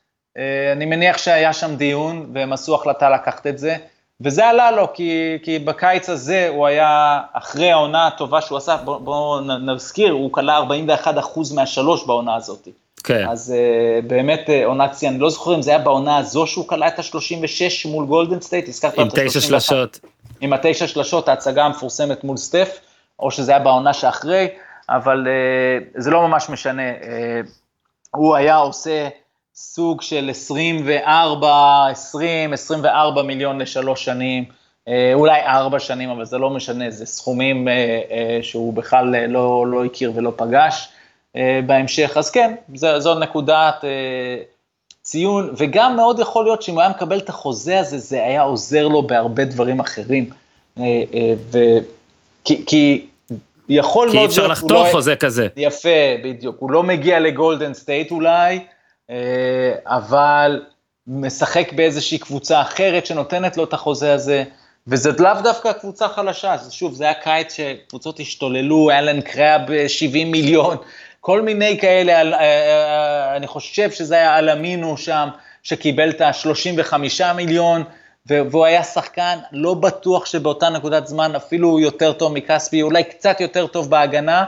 [0.72, 3.76] אני מניח שהיה שם דיון, והם עשו החלטה לקחת את זה.
[4.20, 9.00] וזה עלה לו, כי, כי בקיץ הזה הוא היה, אחרי העונה הטובה שהוא עשה, בואו
[9.00, 10.60] בוא נזכיר, הוא קלע
[11.04, 11.10] 41%
[11.54, 12.68] מהשלוש בעונה הזאת.
[13.04, 13.28] כן.
[13.28, 16.68] אז אה, באמת אה, עונת שיא, אני לא זוכר אם זה היה בעונה הזו שהוא
[16.68, 19.02] קלע את ה-36 מול גולדן סטייט, הזכרת את ה-31.
[19.20, 20.00] עם תשע שלשות.
[20.40, 22.80] עם התשע שלשות, ההצגה המפורסמת מול סטף,
[23.18, 24.48] או שזה היה בעונה שאחרי,
[24.88, 26.82] אבל uh, זה לא ממש משנה.
[26.92, 27.06] Uh,
[28.10, 29.08] הוא היה עושה...
[29.56, 34.44] סוג של 24, 20, 24 מיליון לשלוש שנים,
[34.88, 39.66] אה, אולי ארבע שנים, אבל זה לא משנה, זה סכומים אה, אה, שהוא בכלל לא,
[39.66, 40.88] לא הכיר ולא פגש
[41.66, 42.16] בהמשך.
[42.16, 43.84] אז כן, זו, זו נקודת
[45.02, 48.88] ציון, וגם מאוד יכול להיות שאם הוא היה מקבל את החוזה הזה, זה היה עוזר
[48.88, 50.30] לו בהרבה דברים אחרים.
[51.50, 51.58] ו...
[52.44, 53.06] כי, כי
[53.68, 54.16] יכול מאוד...
[54.16, 54.88] כי אי אפשר לחתוך לא...
[54.92, 55.48] חוזה כזה.
[55.56, 55.88] יפה,
[56.24, 56.56] בדיוק.
[56.58, 58.60] הוא לא מגיע לגולדן סטייט אולי,
[59.86, 60.62] אבל
[61.06, 64.44] משחק באיזושהי קבוצה אחרת שנותנת לו את החוזה הזה,
[64.86, 70.76] וזה לאו דווקא קבוצה חלשה, שוב, זה היה קיץ שקבוצות השתוללו, אלן קראב 70 מיליון,
[71.20, 72.20] כל מיני כאלה,
[73.36, 75.28] אני חושב שזה היה אלאמינו שם,
[75.62, 77.84] שקיבל את ה-35 מיליון,
[78.26, 83.66] והוא היה שחקן, לא בטוח שבאותה נקודת זמן אפילו יותר טוב מכספי, אולי קצת יותר
[83.66, 84.44] טוב בהגנה,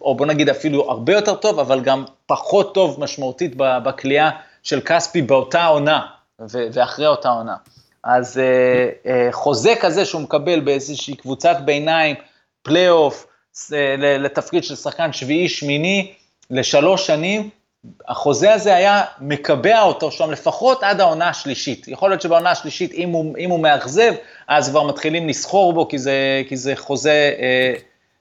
[0.00, 4.30] או בוא נגיד אפילו הרבה יותר טוב, אבל גם פחות טוב משמעותית בכלייה
[4.62, 6.06] של כספי באותה עונה,
[6.38, 7.56] ואחרי אותה עונה.
[8.04, 12.16] אז אה, אה, חוזה כזה שהוא מקבל באיזושהי קבוצת ביניים,
[12.62, 13.26] פלייאוף,
[13.72, 16.12] אה, לתפקיד של שחקן שביעי-שמיני,
[16.50, 17.50] לשלוש שנים,
[18.08, 21.88] החוזה הזה היה מקבע אותו שם לפחות עד העונה השלישית.
[21.88, 24.12] יכול להיות שבעונה השלישית, אם הוא, אם הוא מאכזב,
[24.48, 27.74] אז כבר מתחילים לסחור בו, כי זה, כי זה חוזה אה,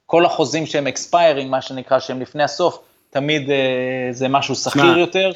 [0.06, 3.56] כל החוזים שהם אקספיירים, מה שנקרא, שהם לפני הסוף, תמיד אה,
[4.12, 5.32] זה משהו שכיר יותר,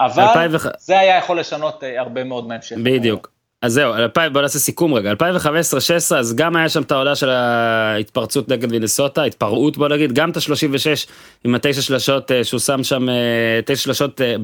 [0.00, 0.50] אבל 2000...
[0.78, 2.76] זה היה יכול לשנות אה, הרבה מאוד מהמשך.
[2.82, 3.35] בדיוק.
[3.62, 7.28] אז זהו, 2000, בוא נעשה סיכום רגע, 2015-2016 אז גם היה שם את העולה של
[7.28, 11.08] ההתפרצות נגד וינסוטה, התפרעות בוא נגיד, גם את ה-36
[11.44, 14.34] עם התשע שלשות אה, שהוא שם שם, אה, תשע שלשות אה,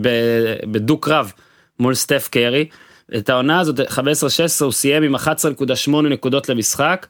[0.71, 1.33] בדו קרב
[1.79, 2.69] מול סטף קרי.
[3.17, 3.93] את העונה הזאת, 15-16
[4.61, 7.07] הוא סיים עם 11.8 נקודות למשחק,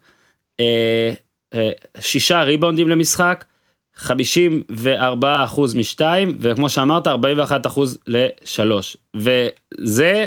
[2.01, 3.45] שישה ריבאונדים למשחק,
[3.97, 10.27] 54 אחוז משתיים, וכמו שאמרת 41 אחוז לשלוש, וזה,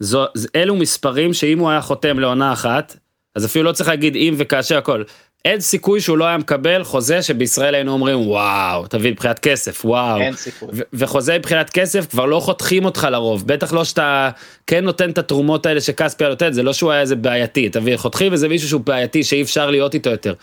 [0.00, 0.24] זו,
[0.56, 2.96] אלו מספרים שאם הוא היה חותם לעונה אחת,
[3.34, 5.02] אז אפילו לא צריך להגיד אם וכאשר הכל,
[5.44, 10.20] אין סיכוי שהוא לא היה מקבל חוזה שבישראל היינו אומרים וואו תביא מבחינת כסף וואו.
[10.20, 10.68] אין סיכוי.
[10.92, 13.46] וחוזה מבחינת כסף כבר לא חותכים אותך לרוב.
[13.46, 14.30] בטח לא שאתה
[14.66, 17.68] כן נותן את התרומות האלה שכספי נותן זה לא שהוא היה איזה בעייתי.
[17.68, 20.34] תמיד חותכים וזה מישהו שהוא בעייתי שאי אפשר להיות איתו יותר.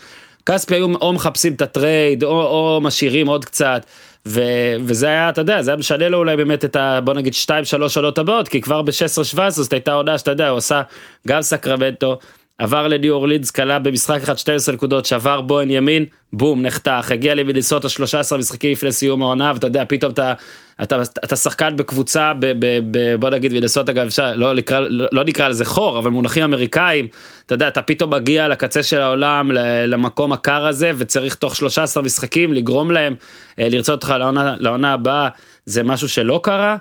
[0.46, 3.86] כספי היו או מחפשים את הטרייד או, או משאירים עוד קצת
[4.26, 4.40] ו,
[4.80, 7.00] וזה היה אתה יודע זה היה משנה לו אולי באמת את ה...
[7.04, 10.48] בוא נגיד 2 3 עונות הבאות כי כבר ב-16 17 זאת הייתה עונה שאתה יודע
[10.48, 10.82] הוא עושה
[11.28, 12.18] גם סקרמנטו.
[12.58, 17.88] עבר לניו אורלינס, קלע במשחק אחד 12 נקודות, שבר בוהן ימין, בום, נחתך, הגיע למיניסוטה
[17.88, 20.34] 13 משחקים לפני סיום העונה, ואתה יודע, פתאום אתה,
[20.82, 25.06] אתה, אתה שחקן בקבוצה, ב, ב, ב, בוא נגיד מיניסוטה גם אפשר, לא, לקרא, לא,
[25.12, 27.08] לא נקרא לזה חור, אבל מונחים אמריקאים,
[27.46, 29.50] אתה יודע, אתה פתאום מגיע לקצה של העולם,
[29.86, 33.14] למקום הקר הזה, וצריך תוך 13 משחקים לגרום להם
[33.58, 35.28] אה, לרצות אותך לעונה, לעונה הבאה,
[35.66, 36.76] זה משהו שלא קרה.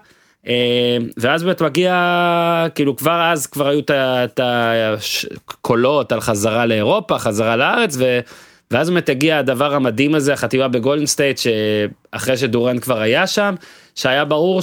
[0.47, 4.39] אה, ואז באמת מגיע כאילו כבר אז כבר היו את
[5.47, 8.19] הקולות על חזרה לאירופה חזרה לארץ ו,
[8.71, 13.55] ואז באמת הגיע הדבר המדהים הזה החתימה בגולדן סטייט שאחרי שדוראנט כבר היה שם
[13.95, 14.61] שהיה ברור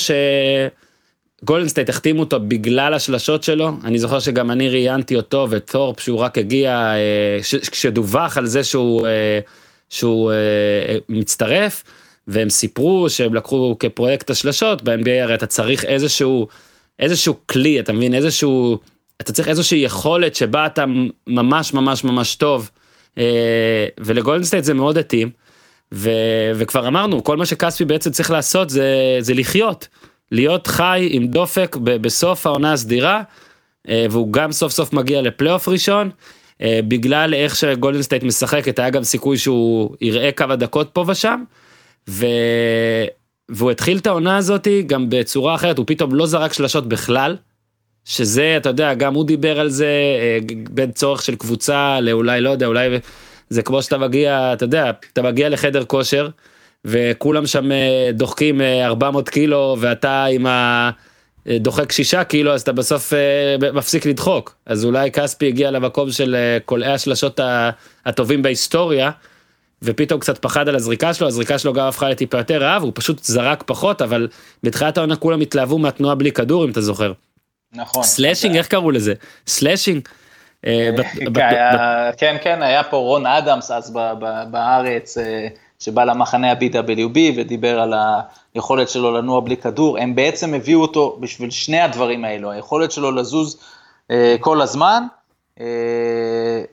[1.43, 6.19] שגולדן סטייט החתימו אותו בגלל השלשות שלו אני זוכר שגם אני ראיינתי אותו וטורפ שהוא
[6.19, 7.39] רק הגיע אה,
[7.71, 9.41] כשדווח על זה שהוא אה,
[9.91, 10.33] שהוא
[11.09, 11.85] מצטרף.
[12.29, 16.49] והם סיפרו שהם לקחו כפרויקט השלשות ב-NBA הרי אתה צריך איזשהו
[16.99, 18.79] איזשהו כלי אתה מבין איזשהו
[19.21, 20.85] אתה צריך איזושהי יכולת שבה אתה
[21.27, 22.71] ממש ממש ממש טוב
[23.19, 25.31] אה, ולגולדן סטייט זה מאוד התאים
[25.95, 26.11] ו,
[26.55, 29.89] וכבר אמרנו כל מה שכספי בעצם צריך לעשות זה זה לחיות
[30.33, 33.23] להיות חי עם דופק ב, בסוף העונה הסדירה
[33.89, 36.11] אה, והוא גם סוף סוף מגיע לפלייאוף ראשון.
[36.63, 41.45] אה, בגלל איך שגולדן סטייט משחקת היה גם סיכוי שהוא יראה כמה דקות פה ושם.
[42.09, 42.27] ו...
[43.49, 47.37] והוא התחיל את העונה הזאתי גם בצורה אחרת הוא פתאום לא זרק שלשות בכלל.
[48.09, 50.39] שזה אתה יודע גם הוא דיבר על זה אה,
[50.71, 52.89] בין צורך של קבוצה לאולי לא יודע אולי
[53.51, 56.29] זה כמו שאתה מגיע אתה יודע אתה מגיע לחדר כושר
[56.85, 60.91] וכולם שם אה, דוחקים 400 אה, קילו ואתה עם ה...
[61.61, 63.13] דוחק שישה קילו אז אתה בסוף
[63.75, 67.41] מפסיק לדחוק אז אולי כספי הגיע למקום של קולעי השלשות
[68.07, 69.11] הטובים בהיסטוריה
[69.83, 73.25] ופתאום קצת פחד על הזריקה שלו, הזריקה שלו גם הפכה לטיפה יותר רעה, הוא פשוט
[73.25, 74.29] זרק פחות, אבל
[74.63, 77.13] בתחילת העונה כולם התלהבו מהתנועה בלי כדור, אם אתה זוכר.
[77.73, 78.03] נכון.
[78.03, 79.15] slashing, איך קראו לזה?
[79.47, 80.09] slashing?
[80.67, 80.91] אה,
[81.35, 81.67] כן,
[82.19, 83.97] כן, כן, היה פה רון אדמס אז
[84.51, 87.95] בארץ, אה, שבא למחנה ה-BWB ודיבר על
[88.55, 93.11] היכולת שלו לנוע בלי כדור, הם בעצם הביאו אותו בשביל שני הדברים האלו, היכולת שלו
[93.11, 93.61] לזוז
[94.11, 95.03] אה, כל הזמן,
[95.61, 95.67] אה,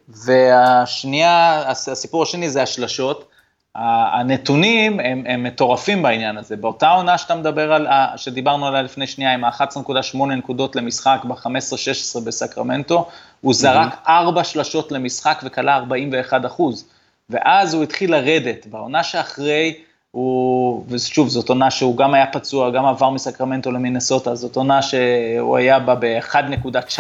[0.08, 3.35] והשנייה, הסיפור השני זה השלשות.
[3.76, 6.56] הנתונים הם, הם מטורפים בעניין הזה.
[6.56, 13.08] באותה עונה שאתה מדבר על, שדיברנו עליה לפני שנייה, עם ה-11.8 נקודות למשחק ב-15-16 בסקרמנטו,
[13.42, 16.86] הוא זרק 4 שלשות למשחק וקלע 41 אחוז.
[17.30, 18.68] ואז הוא התחיל לרדת.
[18.68, 19.74] בעונה שאחרי,
[20.12, 25.58] הוא, ושוב, זאת עונה שהוא גם היה פצוע, גם עבר מסקרמנטו למיניסוטה, זאת עונה שהוא
[25.58, 27.00] היה בה ב-1.19.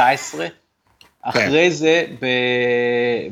[1.21, 2.05] אחרי זה,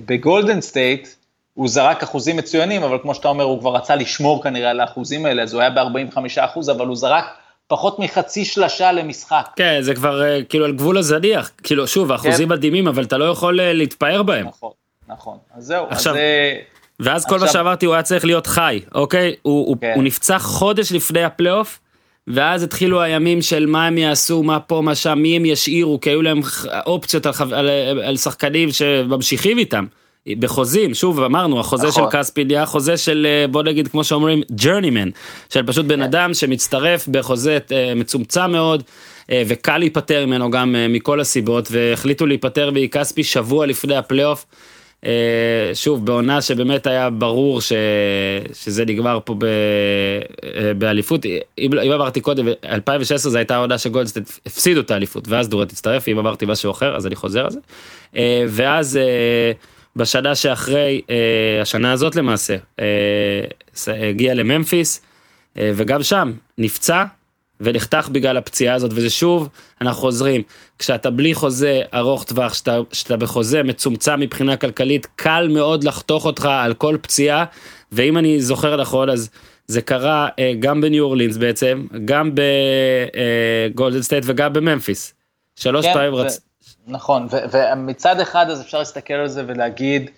[0.05, 1.07] בגולדן סטייט,
[1.53, 5.25] הוא זרק אחוזים מצוינים, אבל כמו שאתה אומר, הוא כבר רצה לשמור כנראה על האחוזים
[5.25, 7.25] האלה, אז הוא היה ב-45 אחוז, אבל הוא זרק
[7.67, 9.47] פחות מחצי שלשה למשחק.
[9.55, 12.53] כן, זה כבר אה, כאילו על גבול הזניח, כאילו שוב, האחוזים כן.
[12.53, 14.47] מדהימים, אבל אתה לא יכול אה, להתפאר בהם.
[14.47, 14.71] נכון,
[15.07, 16.19] נכון, אז זהו, עכשיו, אז...
[16.19, 16.59] אה,
[16.99, 17.47] ואז כל עכשיו...
[17.47, 19.35] מה שאמרתי, הוא היה צריך להיות חי, אוקיי?
[19.41, 19.93] הוא, כן.
[19.95, 21.79] הוא נפצע חודש לפני הפלייאוף,
[22.27, 26.09] ואז התחילו הימים של מה הם יעשו, מה פה, מה שם, מי הם ישאירו, כי
[26.09, 26.41] היו להם
[26.85, 27.69] אופציות על, על,
[28.03, 29.85] על שחקנים שממשיכים איתם.
[30.39, 32.11] בחוזים, שוב אמרנו, החוזה נכון.
[32.11, 35.09] של כספי נהיה חוזה של אה, בוא נגיד כמו שאומרים journeyman,
[35.49, 36.01] של פשוט בן כן.
[36.01, 38.83] אדם שמצטרף בחוזה אה, מצומצם מאוד.
[39.31, 44.45] אה, וקל להיפטר ממנו גם מכל הסיבות והחליטו להיפטר מכספי שבוע לפני הפלייאוף
[45.73, 47.73] שוב בעונה שבאמת היה ברור ש...
[48.53, 49.45] שזה נגמר פה ב...
[50.77, 55.71] באליפות אם, אם אמרתי קודם 2016 זו הייתה העונה שגולדסטייט הפסידו את האליפות ואז דוראנט
[55.71, 57.59] הצטרף אם אמרתי משהו אחר אז אני חוזר על זה
[58.47, 58.99] ואז
[59.95, 61.01] בשנה שאחרי
[61.61, 62.55] השנה הזאת למעשה
[63.87, 65.01] הגיע לממפיס
[65.55, 67.03] וגם שם נפצע
[67.61, 69.49] ונחתך בגלל הפציעה הזאת וזה שוב
[69.81, 70.41] אנחנו חוזרים
[70.79, 76.45] כשאתה בלי חוזה ארוך טווח שאתה, שאתה בחוזה מצומצם מבחינה כלכלית קל מאוד לחתוך אותך
[76.45, 77.45] על כל פציעה
[77.91, 79.29] ואם אני זוכר נכון אז
[79.67, 85.13] זה קרה אה, גם בניו אורלינס בעצם גם בגולדן אה, סטייט וגם בממפיס.
[85.55, 86.39] שלוש כן, פעמים רצ...
[86.87, 90.09] נכון ומצד אחד אז אפשר להסתכל על זה ולהגיד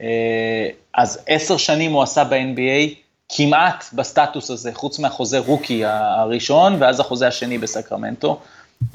[0.00, 7.00] אה, אז עשר שנים הוא עשה ב-NBA כמעט בסטטוס הזה, חוץ מהחוזה רוקי הראשון, ואז
[7.00, 8.40] החוזה השני בסקרמנטו.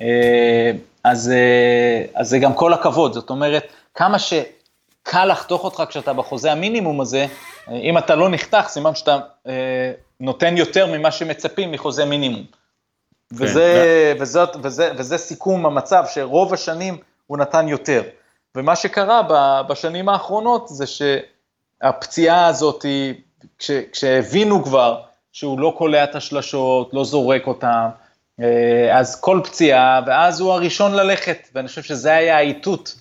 [0.01, 0.71] אה,
[1.03, 3.63] אז, אה, אז זה גם כל הכבוד, זאת אומרת,
[3.95, 7.25] כמה שקל לחתוך אותך כשאתה בחוזה המינימום הזה,
[7.69, 9.19] אה, אם אתה לא נחתך, סימן שאתה
[10.19, 12.43] נותן יותר ממה שמצפים מחוזה מינימום.
[12.43, 16.97] כן, וזה, וזאת, וזה, וזה סיכום המצב, שרוב השנים
[17.29, 18.03] הוא נתן יותר.
[18.55, 19.21] ומה שקרה
[19.69, 22.85] בשנים האחרונות זה שהפציעה הזאת
[23.59, 27.89] כש, כשהבינו כבר שהוא לא קולע את השלשות, לא זורק אותם,
[28.41, 32.95] אה, אז כל פציעה, ואז הוא הראשון ללכת, ואני חושב שזה היה האיתות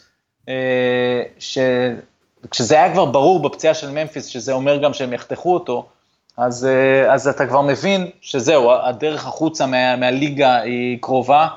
[1.38, 5.88] שכשזה היה כבר ברור בפציעה של ממפיס, שזה אומר גם שהם יחתכו אותו,
[6.36, 6.68] אז,
[7.10, 11.48] אז אתה כבר מבין שזהו, הדרך החוצה מה, מהליגה היא קרובה,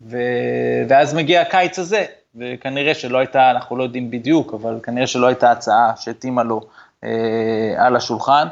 [0.00, 0.16] ו,
[0.88, 2.04] ואז מגיע הקיץ הזה,
[2.40, 6.60] וכנראה שלא הייתה, אנחנו לא יודעים בדיוק, אבל כנראה שלא הייתה הצעה שהתאימה לו
[7.04, 8.48] אה, על השולחן.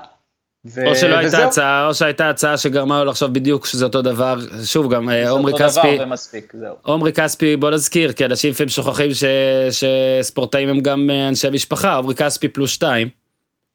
[0.66, 0.86] ו...
[0.86, 4.94] או שלא הייתה הצעה, או שהייתה הצעה שגרמה לו לחשוב בדיוק שזה אותו דבר, שוב
[4.94, 5.98] גם אה, עומרי כספי,
[6.82, 9.24] עומרי כספי בוא נזכיר, כי אנשים לפעמים שוכחים ש...
[9.70, 13.08] שספורטאים הם גם אה, אנשי משפחה, עומרי כספי פלוס שתיים,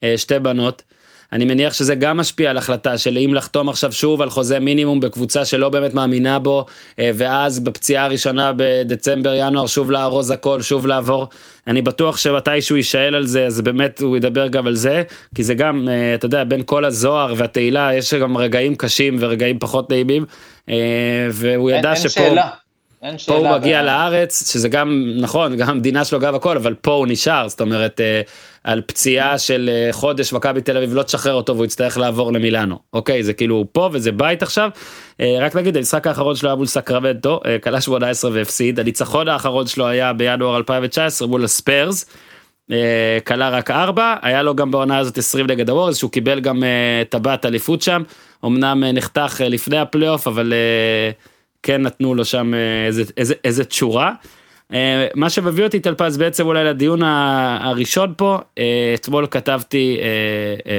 [0.04, 0.84] אה, שתי בנות.
[1.34, 5.00] אני מניח שזה גם משפיע על החלטה של אם לחתום עכשיו שוב על חוזה מינימום
[5.00, 6.66] בקבוצה שלא באמת מאמינה בו,
[7.00, 11.28] אה, ואז בפציעה הראשונה בדצמבר ינואר שוב לארוז הכל, שוב לעבור.
[11.68, 15.04] אני בטוח שמתישהו יישאל על זה, אז באמת הוא ידבר גם על זה,
[15.36, 19.60] כי זה גם, אה, אתה יודע, בין כל הזוהר והתהילה, יש גם רגעים קשים ורגעים
[19.60, 20.26] פחות נעימים,
[20.70, 20.76] אה,
[21.32, 22.22] והוא ידע אין, שפה...
[23.04, 23.38] אין שאלה.
[23.38, 27.08] פה הוא מגיע לארץ, שזה גם, נכון, גם המדינה שלו גב הכל, אבל פה הוא
[27.08, 28.22] נשאר, זאת אומרת, אה,
[28.64, 32.80] על פציעה של אה, חודש מכבי תל אביב לא תשחרר אותו והוא יצטרך לעבור למילאנו.
[32.94, 34.70] אוקיי, זה כאילו פה וזה בית עכשיו.
[35.22, 39.88] אה, רק נגיד, המשחק האחרון שלו היה מול סקרמנטו, קלע 18 והפסיד, הניצחון האחרון שלו
[39.88, 42.06] היה בינואר 2019 מול הספיירס.
[43.28, 46.64] קלע רק 4, היה לו גם בעונה הזאת 20 נגד הווריורס, שהוא קיבל גם
[47.10, 48.04] טבעת אליפות שם,
[48.46, 50.54] אמנם נחתך לפני הפלייאוף, אבל...
[51.64, 54.14] כן נתנו לו שם אה, איזה, איזה, איזה תשורה.
[54.74, 59.98] אה, מה שמביא אותי טלפז בעצם אולי לדיון הראשון פה, אה, אתמול כתבתי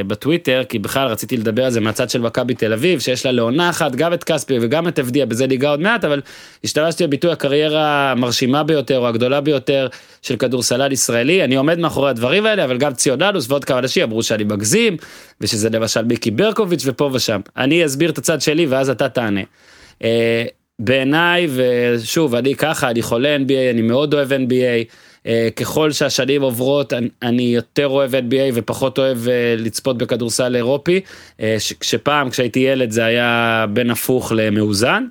[0.06, 3.70] בטוויטר, כי בכלל רציתי לדבר על זה מהצד של מכבי תל אביב, שיש לה לעונה
[3.70, 6.20] אחת גם את כספי וגם את אבדיה, בזה ניגע עוד מעט, אבל
[6.64, 9.88] השתמשתי בביטוי הקריירה המרשימה ביותר או הגדולה ביותר
[10.22, 14.22] של כדורסלן ישראלי, אני עומד מאחורי הדברים האלה, אבל גם ציונלוס ועוד כמה אנשים אמרו
[14.22, 14.96] שאני מגזים,
[15.40, 17.40] ושזה למשל מיקי ברקוביץ' ופה ושם.
[17.56, 19.42] אני אסביר את הצד שלי ואז אתה תענה.
[20.82, 24.92] בעיניי, ושוב, אני ככה, אני חולה NBA, אני מאוד אוהב NBA.
[25.24, 31.00] Uh, ככל שהשנים עוברות אני יותר אוהב NBA ופחות אוהב uh, לצפות בכדורסל אירופי,
[31.36, 31.40] uh,
[31.80, 35.06] כשפעם כשהייתי ילד זה היה בין הפוך למאוזן.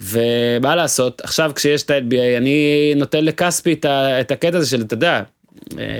[0.00, 3.72] ומה לעשות, עכשיו כשיש את ה-NBA אני נותן לכספי
[4.20, 5.22] את, הקטע הזה של, אתה יודע,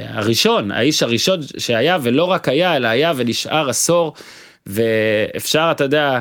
[0.08, 4.12] הראשון, האיש הראשון שהיה ולא רק היה, אלא היה ונשאר עשור,
[4.66, 6.20] ואפשר, אתה יודע, אה,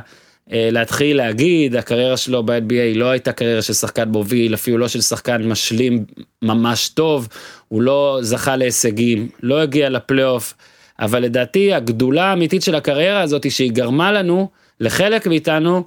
[0.51, 5.47] להתחיל להגיד הקריירה שלו ב-NBA לא הייתה קריירה של שחקן מוביל אפילו לא של שחקן
[5.47, 6.05] משלים
[6.41, 7.27] ממש טוב
[7.67, 10.53] הוא לא זכה להישגים לא הגיע לפלייאוף
[10.99, 15.83] אבל לדעתי הגדולה האמיתית של הקריירה הזאת היא שהיא גרמה לנו לחלק מאיתנו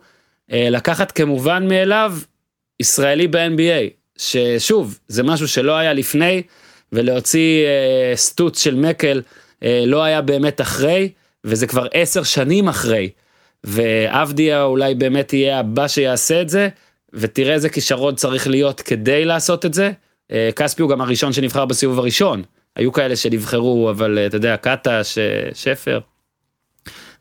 [0.52, 2.18] אה, לקחת כמובן מאליו
[2.80, 6.42] ישראלי ב-NBA ששוב זה משהו שלא היה לפני
[6.92, 9.22] ולהוציא אה, סטוץ של מקל
[9.86, 11.08] לא היה באמת אחרי
[11.44, 13.10] וזה כבר עשר שנים אחרי.
[13.64, 16.68] ועבדיה אולי באמת יהיה הבא שיעשה את זה,
[17.12, 19.92] ותראה איזה כישרון צריך להיות כדי לעשות את זה.
[20.32, 22.42] אה, כספי הוא גם הראשון שנבחר בסיבוב הראשון,
[22.76, 25.18] היו כאלה שנבחרו, אבל אה, אתה יודע, קטש,
[25.54, 26.00] שפר.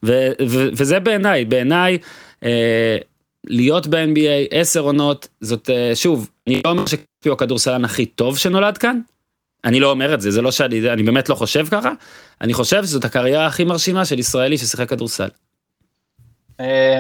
[0.06, 1.97] ו- ו- וזה בעיניי, בעיניי,
[2.43, 2.97] אה,
[3.47, 8.38] להיות ב-NBA עשר עונות, זאת, אה, שוב, אני לא אומר שכספי הוא הכדורסלן הכי טוב
[8.38, 9.00] שנולד כאן,
[9.65, 11.91] אני לא אומר את זה, זה לא שאני, אני באמת לא חושב ככה,
[12.41, 15.28] אני חושב שזאת הקריירה הכי מרשימה של ישראלי ששיחק כדורסל.
[16.60, 17.00] אה,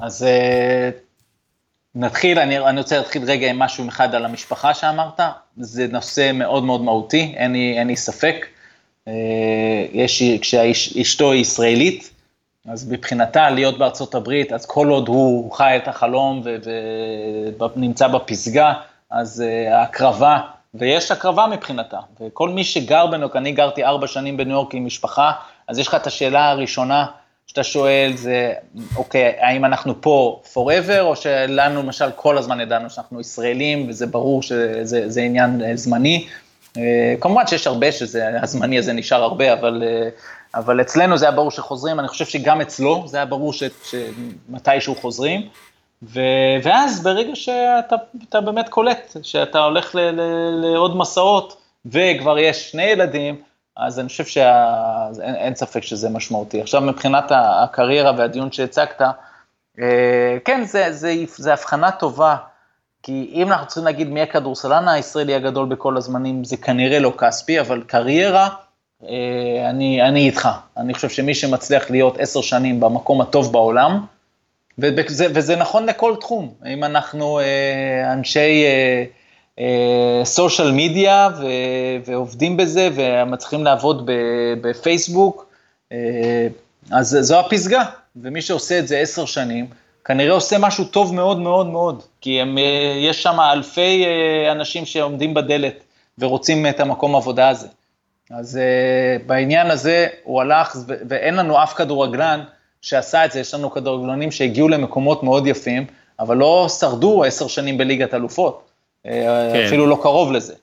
[0.00, 0.90] אז אה,
[1.94, 5.20] נתחיל, אני, רוצה להתחיל רגע עם משהו אחד על המשפחה שאמרת,
[5.56, 8.46] זה נושא מאוד מאוד מהותי, אין לי, אין לי ספק.
[9.08, 9.12] אה,
[9.92, 12.10] יש, כשאשתו היא ישראלית,
[12.68, 16.42] אז מבחינתה להיות בארצות הברית, אז כל עוד הוא חי את החלום
[17.76, 18.72] ונמצא בפסגה,
[19.10, 20.40] אז ההקרבה,
[20.74, 24.86] ויש הקרבה מבחינתה, וכל מי שגר בניו יורק, אני גרתי ארבע שנים בניו יורק עם
[24.86, 25.32] משפחה,
[25.68, 27.06] אז יש לך את השאלה הראשונה,
[27.48, 28.52] שאתה שואל זה,
[28.96, 34.42] אוקיי, האם אנחנו פה forever, או שלנו למשל כל הזמן ידענו שאנחנו ישראלים, וזה ברור
[34.42, 36.26] שזה עניין אה, זמני.
[36.76, 40.08] אה, כמובן שיש הרבה שזה, הזמני הזה נשאר הרבה, אבל, אה,
[40.54, 44.94] אבל אצלנו זה היה ברור שחוזרים, אני חושב שגם אצלו זה היה ברור ש, שמתישהו
[44.94, 45.48] חוזרים.
[46.02, 46.20] ו,
[46.62, 49.94] ואז ברגע שאתה באמת קולט, שאתה הולך
[50.52, 51.56] לעוד מסעות,
[51.86, 53.42] וכבר יש שני ילדים,
[53.78, 56.60] אז אני חושב שאין ספק שזה משמעותי.
[56.60, 59.02] עכשיו, מבחינת הקריירה והדיון שהצגת,
[59.80, 62.36] אה, כן, זה, זה, זה הבחנה טובה,
[63.02, 67.60] כי אם אנחנו צריכים להגיד מי הכדורסלן הישראלי הגדול בכל הזמנים, זה כנראה לא כספי,
[67.60, 68.48] אבל קריירה,
[69.08, 70.48] אה, אני, אני איתך.
[70.76, 74.06] אני חושב שמי שמצליח להיות עשר שנים במקום הטוב בעולם,
[74.78, 78.64] וזה, וזה נכון לכל תחום, אם אנחנו אה, אנשי...
[80.24, 81.28] סושיאל מדיה
[82.04, 84.10] ועובדים בזה ומצליחים לעבוד
[84.60, 85.46] בפייסבוק,
[85.92, 86.46] אה,
[86.90, 87.84] אז זו הפסגה,
[88.16, 89.66] ומי שעושה את זה עשר שנים,
[90.04, 94.86] כנראה עושה משהו טוב מאוד מאוד מאוד, כי הם, אה, יש שם אלפי אה, אנשים
[94.86, 95.84] שעומדים בדלת
[96.18, 97.66] ורוצים את המקום עבודה הזה.
[98.30, 100.76] אז uh, בעניין הזה הוא הלך,
[101.08, 102.40] ואין לנו אף כדורגלן
[102.82, 105.86] שעשה את זה, יש לנו כדורגלנים שהגיעו למקומות מאוד יפים,
[106.20, 108.67] אבל לא שרדו עשר שנים בליגת אלופות,
[109.08, 109.64] כן.
[109.66, 110.54] אפילו לא קרוב לזה.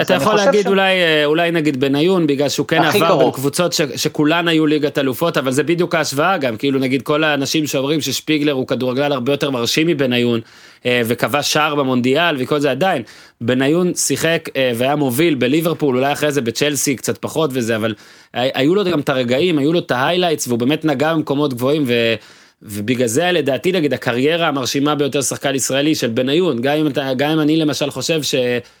[0.00, 0.66] אתה יכול להגיד ש...
[0.66, 3.22] אולי, אה, אולי נגיד בניון, בגלל שהוא כן עבר קרוב.
[3.22, 7.24] בין קבוצות ש, שכולן היו ליגת אלופות, אבל זה בדיוק ההשוואה גם, כאילו נגיד כל
[7.24, 10.40] האנשים שאומרים ששפיגלר הוא כדורגלן הרבה יותר מרשים מבניון,
[10.86, 13.02] אה, וכבש שער במונדיאל וכל זה עדיין,
[13.40, 17.94] בניון שיחק והיה מוביל בליברפול, אולי אחרי זה בצ'לסי קצת פחות וזה, אבל
[18.34, 21.84] היו לו גם את הרגעים, היו לו את ה highlights, והוא באמת נגע במקומות גבוהים,
[21.86, 22.14] ו...
[22.62, 27.30] ובגלל זה לדעתי נגיד הקריירה המרשימה ביותר שחקן ישראלי של בניון, גם אם, אתה, גם
[27.30, 28.34] אם אני למשל חושב ש,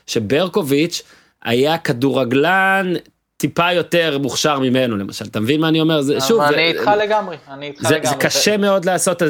[0.06, 1.02] שברקוביץ'
[1.44, 2.92] היה כדורגלן
[3.36, 6.00] טיפה יותר מוכשר ממנו למשל, אתה מבין מה אני אומר?
[6.00, 8.06] זה, שוב, אני איתך לגמרי, אני איתך לגמרי.
[8.08, 9.22] זה קשה מאוד לעשות,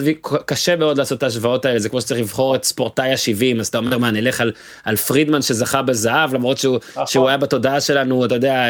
[0.46, 3.78] קשה מאוד לעשות את ההשוואות האלה, זה כמו שצריך לבחור את ספורטאי ה-70, אז אתה
[3.78, 4.52] אומר מה, נלך על,
[4.84, 7.06] על פרידמן שזכה בזהב, למרות שהוא, נכון.
[7.06, 8.66] שהוא היה בתודעה שלנו, אתה יודע,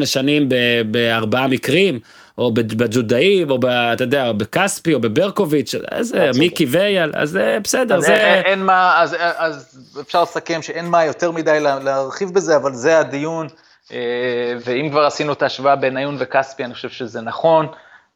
[0.00, 0.48] 6-8 שנים
[0.90, 2.00] בארבעה מקרים.
[2.38, 8.04] או בג'ודאים, או ב, אתה יודע, בכספי, או בברקוביץ', איזה מיקי וייל, אז בסדר, אז
[8.04, 8.14] זה...
[8.14, 12.98] אין, אין מה, אז, אז אפשר לסכם שאין מה יותר מדי להרחיב בזה, אבל זה
[12.98, 13.48] הדיון,
[13.92, 13.98] אה,
[14.64, 17.66] ואם כבר עשינו את ההשוואה בניון וכספי, אני חושב שזה נכון,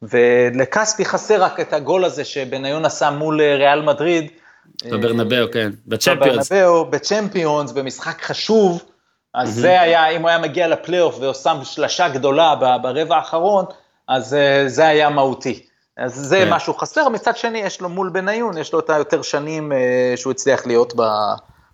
[0.01, 4.31] ולכספי חסר רק את הגול הזה שבניון עשה מול אה, ריאל מדריד.
[4.85, 6.51] בברנבאו, כן, בצ'מפיונס.
[6.51, 8.83] בברנבאו, בצ'מפיונס, במשחק חשוב,
[9.33, 13.65] אז זה היה, אם הוא היה מגיע לפלייאוף ועושה שלשה גדולה ברבע האחרון,
[14.07, 15.63] אז אה, זה היה מהותי.
[15.97, 16.53] אז זה כן.
[16.53, 20.31] משהו חסר, מצד שני יש לו מול בניון, יש לו את היותר שנים אה, שהוא
[20.31, 21.01] הצליח להיות ב...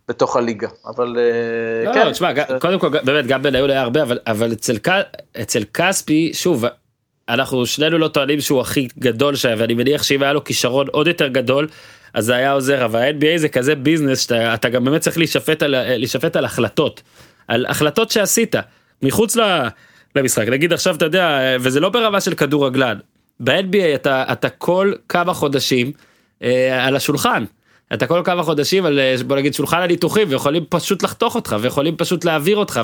[0.08, 2.08] בתוך הליגה, אבל אה, לא, כן.
[2.08, 4.78] לא, תשמע, קודם כל, באמת, גם בניון היה הרבה, אבל, אבל אצל,
[5.41, 6.65] אצל כספי, שוב,
[7.30, 11.08] אנחנו שנינו לא טוענים שהוא הכי גדול שהיה, ואני מניח שאם היה לו כישרון עוד
[11.08, 11.67] יותר גדול,
[12.13, 15.76] אז זה היה עוזר, אבל ה-NBA זה כזה ביזנס, שאתה גם באמת צריך להישפט על,
[15.98, 17.02] להישפט על החלטות,
[17.48, 18.56] על החלטות שעשית,
[19.02, 19.67] מחוץ ל...
[20.15, 20.47] למשחק.
[20.47, 22.97] נגיד עכשיו אתה יודע, וזה לא ברמה של כדורגלן,
[23.39, 25.91] ב-NBA אתה, אתה כל כמה חודשים
[26.43, 27.43] אה, על השולחן.
[27.93, 31.95] אתה כל כמה חודשים על אה, בוא נגיד שולחן הניתוחים ויכולים פשוט לחתוך אותך ויכולים
[31.97, 32.82] פשוט להעביר אותך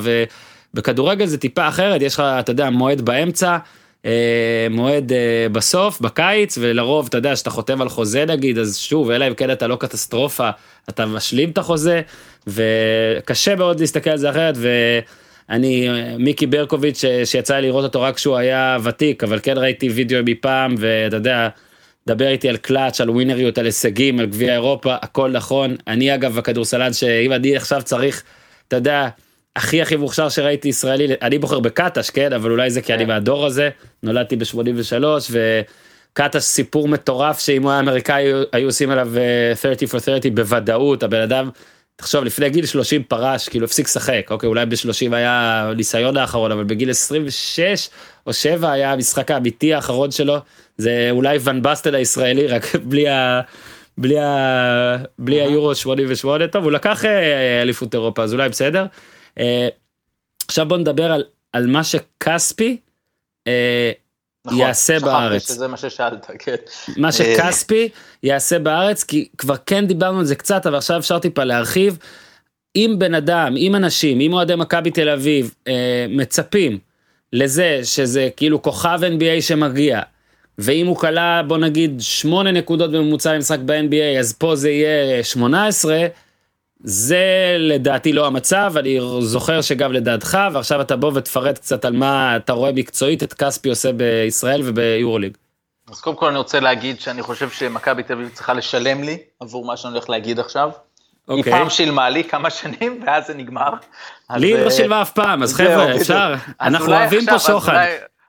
[0.73, 3.57] ובכדורגל זה טיפה אחרת יש לך אתה יודע מועד באמצע
[4.05, 9.11] אה, מועד אה, בסוף בקיץ ולרוב אתה יודע שאתה חותם על חוזה נגיד אז שוב
[9.11, 10.49] אלא אם כן אתה לא קטסטרופה
[10.89, 12.01] אתה משלים את החוזה
[12.47, 14.55] וקשה מאוד להסתכל על זה אחרת.
[14.57, 14.67] ו...
[15.49, 20.19] אני, מיקי ברקוביץ' שיצא לי לראות אותו רק כשהוא היה ותיק, אבל כן ראיתי וידאו
[20.25, 21.49] מפעם, ואתה יודע,
[22.07, 25.75] דבר איתי על קלאץ', על ווינריות, על הישגים, על גביע אירופה, הכל נכון.
[25.87, 28.23] אני אגב הכדורסלן שאם אני עכשיו צריך,
[28.67, 29.07] אתה יודע,
[29.55, 32.33] הכי הכי מוכשר שראיתי ישראלי, אני בוחר בקטש, כן?
[32.33, 33.07] אבל אולי זה כי אני כן.
[33.07, 33.69] מהדור הזה,
[34.03, 39.11] נולדתי ב-83, וקטש סיפור מטורף שאם הוא היה אמריקאי היו עושים עליו
[39.55, 41.49] 30 אה, for 30 בוודאות, הבן אדם
[41.99, 46.63] תחשוב לפני גיל 30 פרש כאילו הפסיק לשחק אוקיי אולי ב-30 היה ניסיון האחרון אבל
[46.63, 47.89] בגיל 26
[48.27, 50.37] או 7 היה המשחק האמיתי האחרון שלו
[50.77, 53.41] זה אולי ון בסטל הישראלי רק בלי ה...
[53.97, 54.97] בלי ה...
[55.19, 58.85] בלי היורו 88 טוב הוא לקח אה, אליפות אירופה אז אולי בסדר.
[59.39, 59.67] אה,
[60.47, 62.77] עכשיו בוא נדבר על על מה שכספי
[63.47, 63.91] אה,
[64.51, 65.47] נכון, יעשה בארץ.
[65.47, 66.55] שזה מה ששאלת, כן.
[66.97, 67.89] מה אה, שכספי
[68.23, 71.97] יעשה בארץ, כי כבר כן דיברנו על זה קצת, אבל עכשיו אפשר טיפה להרחיב.
[72.75, 76.77] אם בן אדם, אם אנשים, אם אוהדי מכבי תל אביב אה, מצפים
[77.33, 80.01] לזה שזה כאילו כוכב NBA שמגיע,
[80.57, 86.07] ואם הוא כלה בוא נגיד 8 נקודות בממוצע למשחק ב-NBA, אז פה זה יהיה 18,
[86.83, 92.35] זה לדעתי לא המצב, אני זוכר שגם לדעתך, ועכשיו אתה בוא ותפרט קצת על מה
[92.35, 95.37] אתה רואה מקצועית את כספי עושה בישראל וביורוליג.
[95.91, 99.65] אז קודם כל אני רוצה להגיד שאני חושב שמכבי תל אביב צריכה לשלם לי עבור
[99.65, 100.69] מה שאני הולך להגיד עכשיו.
[100.69, 101.31] Okay.
[101.31, 101.53] היא אוקיי.
[101.53, 103.69] פעם שילמה לי כמה שנים ואז זה נגמר.
[104.35, 107.85] לי היא לא אה, שילמה אף פעם, אז חבר'ה, אפשר, אנחנו אוהבים פה שוחד.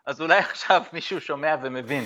[0.06, 2.04] אז אולי עכשיו מישהו שומע ומבין.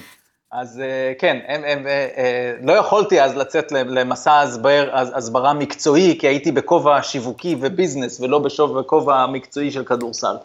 [0.55, 6.17] אז אה, כן, הם, הם, אה, אה, לא יכולתי אז לצאת למסע הסבר, הסברה מקצועי,
[6.21, 10.37] כי הייתי בכובע שיווקי וביזנס, ולא בכובע מקצועי של כדורסל.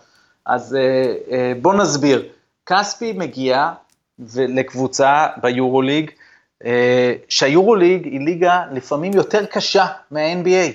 [0.46, 0.78] אז
[1.62, 2.26] בוא נסביר.
[2.66, 3.72] כספי מגיע
[4.36, 6.12] לקבוצה ביורוליג,
[7.30, 10.72] שהיורוליג היא ליגה לפעמים יותר קשה מה-NBA.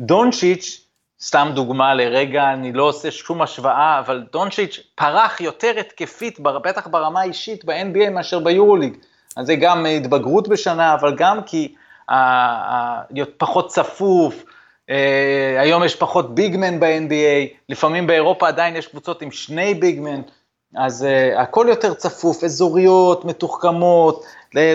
[0.00, 0.83] דונצ'יץ'
[1.26, 7.20] סתם דוגמה לרגע, אני לא עושה שום השוואה, אבל דונצ'יץ' פרח יותר התקפית, בטח ברמה
[7.20, 8.96] האישית ב-NBA מאשר ביורוליג.
[9.36, 11.74] אז זה גם התבגרות בשנה, אבל גם כי
[13.38, 14.44] פחות צפוף,
[14.90, 20.20] אה, היום יש פחות ביגמן ב-NBA, לפעמים באירופה עדיין יש קבוצות עם שני ביגמן,
[20.76, 24.24] אז uh, הכל יותר צפוף, אזוריות, מתוחכמות,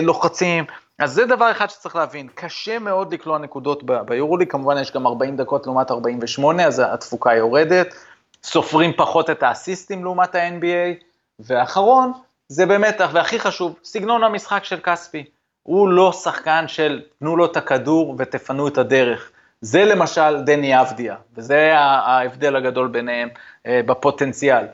[0.02, 0.64] לוחצים,
[1.00, 5.36] אז זה דבר אחד שצריך להבין, קשה מאוד לקלוע נקודות ביורוליג, כמובן יש גם 40
[5.36, 7.94] דקות לעומת 48, אז התפוקה יורדת,
[8.42, 11.02] סופרים פחות את האסיסטים לעומת ה-NBA,
[11.40, 12.12] ואחרון,
[12.48, 15.24] זה באמת, והכי חשוב, סגנון המשחק של כספי.
[15.62, 19.30] הוא לא שחקן של תנו לו את הכדור ותפנו את הדרך.
[19.60, 23.28] זה למשל דני אבדיה, וזה ההבדל הגדול ביניהם
[23.66, 24.64] אה, בפוטנציאל.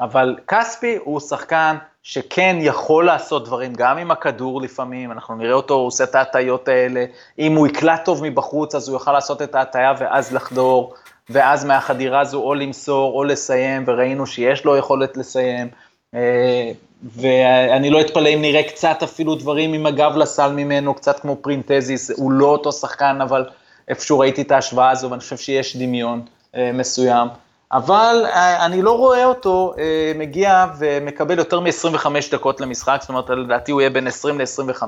[0.00, 1.76] אבל כספי הוא שחקן
[2.08, 6.68] שכן יכול לעשות דברים, גם עם הכדור לפעמים, אנחנו נראה אותו, הוא עושה את ההטיות
[6.68, 7.04] האלה,
[7.38, 10.94] אם הוא יקלע טוב מבחוץ, אז הוא יוכל לעשות את ההטיה ואז לחדור,
[11.30, 15.68] ואז מהחדירה הזו או למסור או לסיים, וראינו שיש לו יכולת לסיים.
[16.14, 16.70] אה,
[17.02, 22.10] ואני לא אתפלא אם נראה קצת אפילו דברים עם הגב לסל ממנו, קצת כמו פרינטזיס,
[22.10, 23.44] הוא לא אותו שחקן, אבל
[23.88, 26.22] איפשהו ראיתי את ההשוואה הזו, ואני חושב שיש דמיון
[26.56, 27.28] אה, מסוים.
[27.72, 33.30] אבל אה, אני לא רואה אותו אה, מגיע ומקבל יותר מ-25 דקות למשחק, זאת אומרת,
[33.30, 34.82] לדעתי הוא יהיה בין 20 ל-25.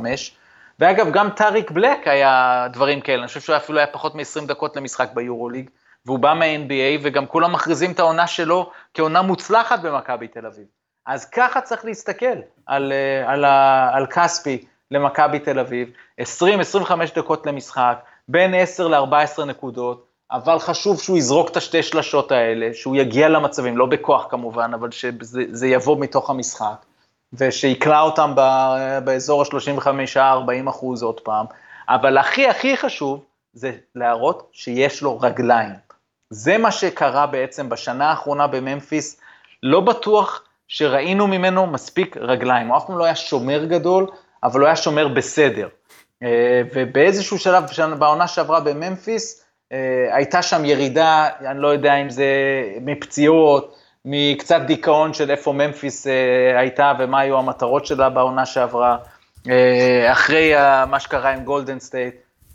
[0.78, 4.76] ואגב, גם טאריק בלק היה דברים כאלה, אני חושב שהוא אפילו היה פחות מ-20 דקות
[4.76, 5.70] למשחק ביורוליג,
[6.06, 10.64] והוא בא מה-NBA, וגם כולם מכריזים את העונה שלו כעונה מוצלחת במכבי תל אביב.
[11.06, 13.44] אז ככה צריך להסתכל על, אה, על,
[13.92, 15.88] על כספי למכבי תל אביב,
[16.20, 16.24] 20-25
[17.16, 17.98] דקות למשחק,
[18.28, 23.76] בין 10 ל-14 נקודות, אבל חשוב שהוא יזרוק את השתי שלשות האלה, שהוא יגיע למצבים,
[23.76, 26.86] לא בכוח כמובן, אבל שזה יבוא מתוך המשחק,
[27.32, 28.32] ושיקלע אותם
[29.04, 31.46] באזור ה-35-40 אחוז עוד פעם.
[31.88, 35.70] אבל הכי הכי חשוב זה להראות שיש לו רגליים.
[36.30, 39.20] זה מה שקרה בעצם בשנה האחרונה בממפיס,
[39.62, 42.68] לא בטוח שראינו ממנו מספיק רגליים.
[42.68, 44.06] הוא אף פעם לא היה שומר גדול,
[44.42, 45.68] אבל הוא היה שומר בסדר.
[46.22, 47.64] אה, ובאיזשהו שלב,
[47.98, 49.44] בעונה שעברה בממפיס,
[50.12, 52.26] הייתה שם ירידה, אני לא יודע אם זה
[52.80, 58.96] מפציעות, מקצת דיכאון של איפה ממפיס אה, הייתה ומה היו המטרות שלה בעונה שעברה,
[60.12, 60.52] אחרי
[60.88, 62.14] מה שקרה עם גולדן סטייט.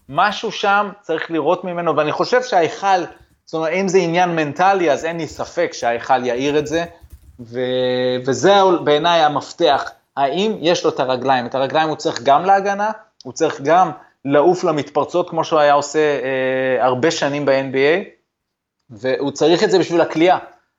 [0.09, 3.03] משהו שם צריך לראות ממנו, ואני חושב שההיכל,
[3.45, 6.85] זאת אומרת, אם זה עניין מנטלי, אז אין לי ספק שההיכל יאיר את זה,
[7.39, 7.59] ו...
[8.25, 8.53] וזה
[8.83, 12.91] בעיניי המפתח, האם יש לו את הרגליים, את הרגליים הוא צריך גם להגנה,
[13.23, 13.91] הוא צריך גם
[14.25, 18.05] לעוף למתפרצות, כמו שהוא היה עושה אה, הרבה שנים ב-NBA,
[18.89, 20.37] והוא צריך את זה בשביל הכלייה.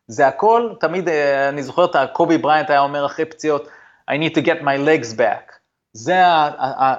[0.09, 3.69] זה הכל, תמיד, אה, אני זוכר את הקובי בריינט היה אומר אחרי פציעות,
[4.11, 5.55] I need to get my legs back.
[5.93, 6.17] זה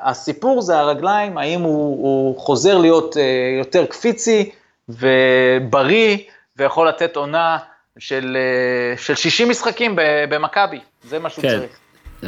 [0.03, 3.23] הסיפור, זה הרגליים, האם הוא, הוא חוזר להיות אה,
[3.59, 4.51] יותר קפיצי
[4.89, 6.17] ובריא,
[6.57, 7.57] ויכול לתת עונה
[7.99, 9.95] של, אה, של 60 משחקים
[10.29, 11.49] במכבי, זה מה שהוא כן.
[11.49, 11.79] צריך.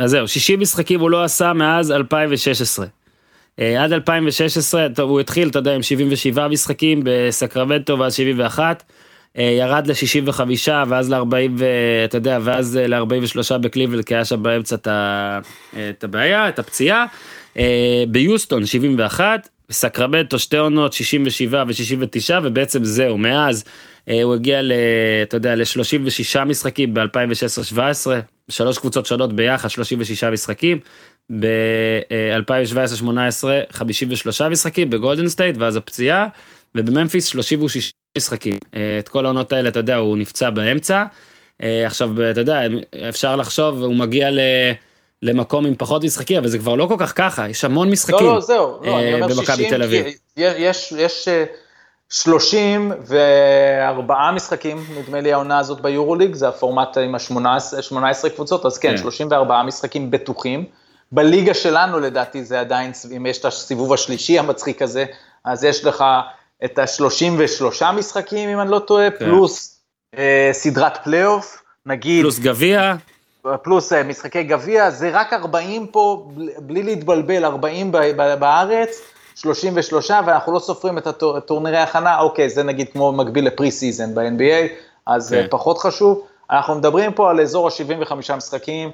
[0.03, 2.85] אז זהו, 60 משחקים הוא לא עשה מאז 2016.
[3.59, 8.83] אה, עד 2016, טוב, הוא התחיל, אתה יודע, עם 77 משחקים בסקרמנטו ואז 71,
[9.37, 10.41] אה, ירד ל-65
[10.87, 11.61] ואז ל-40,
[12.05, 14.75] אתה יודע, ואז ל-43 בקליבלנד, כי היה שם באמצע
[15.89, 17.05] את הבעיה, את הפציעה.
[18.07, 23.63] ביוסטון 71, בסקרמנטו שתי עונות 67 ו-69 ובעצם זהו, מאז
[24.09, 24.71] אה, הוא הגיע ל...
[25.23, 27.79] אתה יודע, ל-36 משחקים ב-2016-2017,
[28.49, 30.79] שלוש קבוצות שונות ביחד, 36 משחקים.
[31.31, 36.27] ב-2017-2018 53 משחקים בגולדן סטייט ואז הפציעה
[36.75, 41.03] ובממפיס 36 משחקים אה, את כל העונות האלה אתה יודע הוא נפצע באמצע
[41.63, 42.61] אה, עכשיו אתה יודע
[43.09, 44.39] אפשר לחשוב הוא מגיע ל...
[45.21, 48.35] למקום עם פחות משחקים אבל זה כבר לא כל כך ככה יש המון משחקים לא,
[48.35, 50.05] לא, זהו, לא, במכבי תל אביב.
[50.37, 51.27] יש, יש
[52.09, 58.97] 34 משחקים, נדמה לי העונה הזאת ביורוליג, זה הפורמט עם ה-18 קבוצות, אז כן, כן,
[58.97, 60.65] 34 משחקים בטוחים.
[61.11, 65.05] בליגה שלנו לדעתי זה עדיין, אם יש את הסיבוב השלישי המצחיק הזה,
[65.45, 66.03] אז יש לך
[66.65, 69.17] את ה-33 משחקים, אם אני לא טועה, כן.
[69.17, 69.79] פלוס
[70.17, 72.21] אה, סדרת פלייאוף, נגיד...
[72.21, 72.93] פלוס גביע.
[73.63, 77.91] פלוס אה, משחקי גביע, זה רק 40 פה, בלי להתבלבל, 40
[78.39, 79.01] בארץ.
[79.37, 84.67] 33, ואנחנו לא סופרים את הטורנירי הכנה, אוקיי, זה נגיד כמו מקביל ל pre-season ב-NBA,
[85.05, 85.47] אז כן.
[85.49, 86.23] פחות חשוב.
[86.51, 88.93] אנחנו מדברים פה על אזור ה-75 משחקים, אה,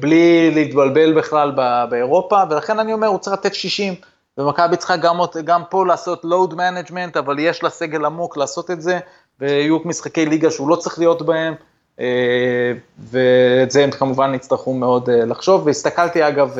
[0.00, 1.52] בלי להתבלבל בכלל
[1.90, 3.94] באירופה, ולכן אני אומר, הוא צריך לתת 60.
[4.38, 8.82] ומכבי צריכה גם, גם פה לעשות load management, אבל יש לה סגל עמוק לעשות את
[8.82, 8.98] זה,
[9.40, 11.54] ויהיו משחקי ליגה שהוא לא צריך להיות בהם,
[12.00, 15.66] אה, ואת זה הם כמובן יצטרכו מאוד אה, לחשוב.
[15.66, 16.56] והסתכלתי אגב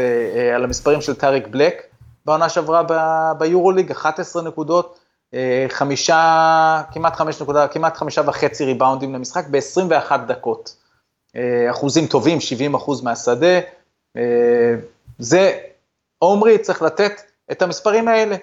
[0.54, 1.82] על המספרים של טאריק בלק,
[2.26, 2.82] בעונה שעברה
[3.38, 4.98] ביורוליג, 11 נקודות,
[5.34, 10.76] אה, חמישה, כמעט חמש נקודה, כמעט חמישה וחצי ריבאונדים למשחק ב-21 דקות.
[11.37, 13.61] אה, אחוזים טובים, 70 אחוז מהשדה.
[14.16, 14.74] אה,
[15.18, 15.59] זה,
[16.18, 17.12] עומרי צריך לתת
[17.53, 18.37] את המספרים האלה,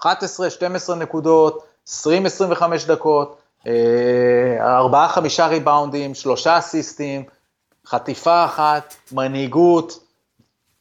[0.00, 3.38] 11, 12 נקודות, 20, 25 דקות,
[4.60, 7.24] ארבעה, חמישה ריבאונדים, שלושה אסיסטים,
[7.86, 10.04] חטיפה אחת, מנהיגות,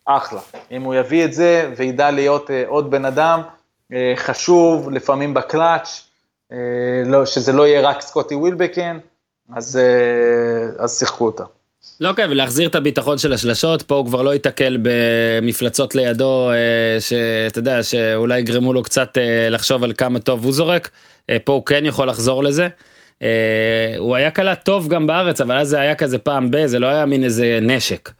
[0.05, 0.39] אחלה.
[0.71, 3.41] אם הוא יביא את זה וידע להיות עוד בן אדם,
[4.15, 6.07] חשוב, לפעמים בקלאץ',
[7.05, 8.97] לא, שזה לא יהיה רק סקוטי ווילבקן,
[9.53, 9.79] אז,
[10.79, 11.43] אז שיחקו אותה.
[11.99, 16.55] לא כן, ולהחזיר את הביטחון של השלשות, פה הוא כבר לא ייתקל במפלצות לידו, אה,
[16.99, 20.89] שאתה יודע, שאולי יגרמו לו קצת אה, לחשוב על כמה טוב הוא זורק,
[21.29, 22.67] אה, פה הוא כן יכול לחזור לזה.
[23.97, 26.87] הוא היה קלט טוב גם בארץ, אבל אז זה היה כזה פעם ב, זה לא
[26.87, 28.11] היה מין איזה נשק.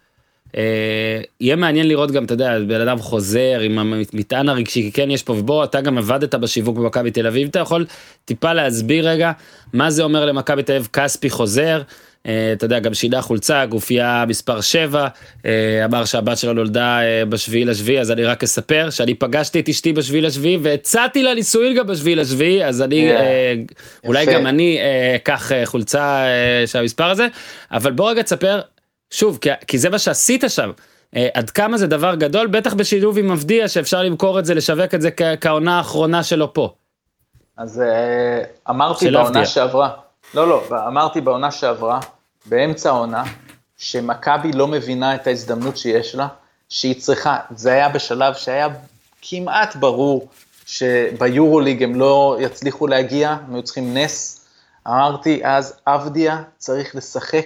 [1.42, 5.24] יהיה מעניין לראות גם, אתה יודע, בן אדם חוזר עם המטען הרגשי, כי כן יש
[5.24, 7.86] פה, ובוא, אתה גם עבדת בשיווק במכבי תל אביב, אתה יכול
[8.26, 9.32] טיפה להסביר רגע
[9.74, 11.82] מה זה אומר למכבי תל אביב, כספי חוזר,
[12.28, 15.08] אה, אתה יודע, גם שינה חולצה, גופייה מספר 7,
[15.46, 19.70] אה, אמר שהבת שלו נולדה אה, בשביעי לשביעי, אז אני רק אספר שאני פגשתי את
[19.70, 23.10] אשתי בשביעי לשביעי והצעתי לה נישואין גם בשביעי לשביעי, אז אני,
[24.04, 24.80] אולי גם אני
[25.16, 26.26] אקח חולצה
[26.66, 27.28] של המספר הזה,
[27.72, 28.62] אבל בוא רגע תספר,
[29.12, 30.72] שוב, כי זה מה שעשית שם.
[31.34, 35.02] עד כמה זה דבר גדול, בטח בשילוב עם מבדיע, שאפשר למכור את זה, לשווק את
[35.02, 35.10] זה
[35.42, 36.74] כעונה האחרונה שלו פה.
[37.58, 37.84] אז
[38.70, 39.90] אמרתי בעונה שעברה,
[40.34, 42.00] לא, לא, אמרתי בעונה שעברה,
[42.46, 43.24] באמצע העונה,
[43.78, 46.28] שמכבי לא מבינה את ההזדמנות שיש לה,
[46.70, 48.68] שהיא צריכה, זה היה בשלב שהיה
[49.22, 50.28] כמעט ברור
[50.66, 54.46] שביורוליג הם לא יצליחו להגיע, הם היו צריכים נס.
[54.88, 57.46] אמרתי אז, אבדיה צריך לשחק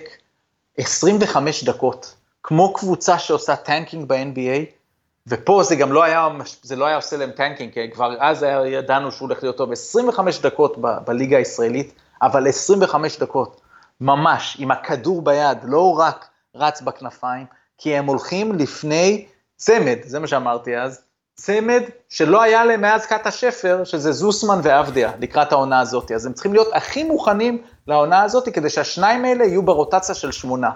[0.80, 4.65] 25 דקות, כמו קבוצה שעושה tanking ב-NBA,
[5.27, 6.27] ופה זה גם לא היה,
[6.61, 9.71] זה לא היה עושה להם tanking, כי כבר אז היה, ידענו שהוא הולך להיות טוב
[9.71, 13.61] 25 דקות ב- בליגה הישראלית, אבל 25 דקות.
[14.01, 17.45] ממש, עם הכדור ביד, לא רק רץ בכנפיים,
[17.77, 19.25] כי הם הולכים לפני
[19.55, 21.01] צמד, זה מה שאמרתי אז,
[21.42, 26.12] צמד שלא היה להם מאז קטש-שפר, שזה זוסמן ואבדיה, לקראת העונה הזאת.
[26.12, 30.70] אז הם צריכים להיות הכי מוכנים לעונה הזאת, כדי שהשניים האלה יהיו ברוטציה של שמונה.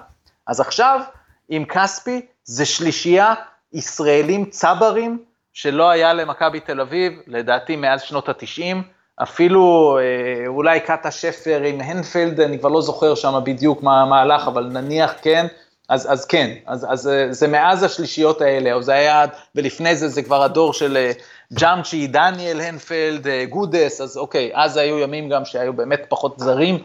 [0.48, 1.02] אז עכשיו,
[1.50, 3.34] עם כספי, זה שלישייה
[3.74, 8.84] ישראלים צברים, שלא היה למכבי תל אביב, לדעתי מאז שנות התשעים.
[9.24, 14.48] אפילו אה, אולי קאטה שפר עם הנפלד, אני כבר לא זוכר שם בדיוק מה המהלך,
[14.48, 15.48] אבל נניח כן,
[15.90, 19.26] אז, אז כן, אז, אז אה, זה מאז השלישיות האלה, או זה היה,
[19.56, 21.12] ולפני זה זה כבר הדור של אה,
[21.54, 26.84] ג'אמצ'י, דניאל הנפלד, גודס, אז אוקיי, אז היו ימים גם שהיו באמת פחות זרים,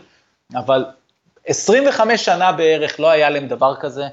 [0.54, 0.84] אבל
[1.46, 4.04] 25 שנה בערך לא היה להם דבר כזה,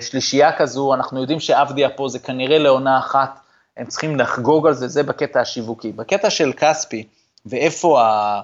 [0.00, 3.38] שלישייה כזו, אנחנו יודעים שאבדיה פה זה כנראה לעונה אחת,
[3.76, 5.92] הם צריכים לחגוג על זה, זה בקטע השיווקי.
[5.92, 7.06] בקטע של כספי,
[7.46, 8.40] ואיפה ה,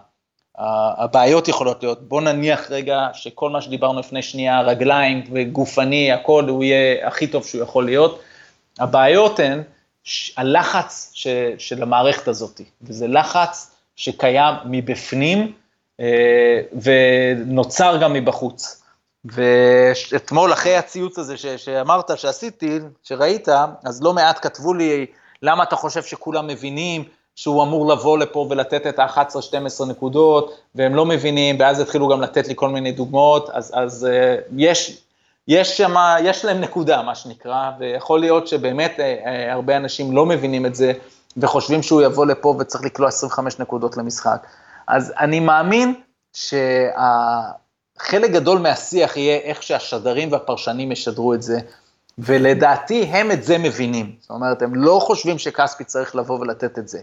[0.59, 2.09] הבעיות יכולות להיות.
[2.09, 7.47] בוא נניח רגע שכל מה שדיברנו לפני שנייה, רגליים וגופני, הכל, הוא יהיה הכי טוב
[7.47, 8.21] שהוא יכול להיות.
[8.79, 9.63] הבעיות הן
[10.37, 11.27] הלחץ ש,
[11.59, 15.53] של המערכת הזאת, וזה לחץ שקיים מבפנים
[16.01, 18.83] אה, ונוצר גם מבחוץ.
[19.25, 23.49] ואתמול אחרי הציוץ הזה ש, שאמרת שעשיתי, שראית,
[23.85, 25.07] אז לא מעט כתבו לי,
[25.43, 27.05] למה אתה חושב שכולם מבינים
[27.37, 32.49] שהוא אמור לבוא לפה ולתת את ה-11-12 נקודות, והם לא מבינים, ואז התחילו גם לתת
[32.49, 35.03] לי כל מיני דוגמאות, אז, אז uh, יש,
[35.49, 40.27] יש שם, יש להם נקודה, מה שנקרא, ויכול להיות שבאמת uh, uh, הרבה אנשים לא
[40.27, 40.93] מבינים את זה,
[41.37, 44.47] וחושבים שהוא יבוא לפה וצריך לקלוע 25 נקודות למשחק.
[44.87, 45.95] אז אני מאמין
[46.33, 51.59] שחלק גדול מהשיח יהיה איך שהשדרים והפרשנים ישדרו את זה,
[52.19, 54.13] ולדעתי הם את זה מבינים.
[54.21, 57.01] זאת אומרת, הם לא חושבים שכספי צריך לבוא ולתת את זה.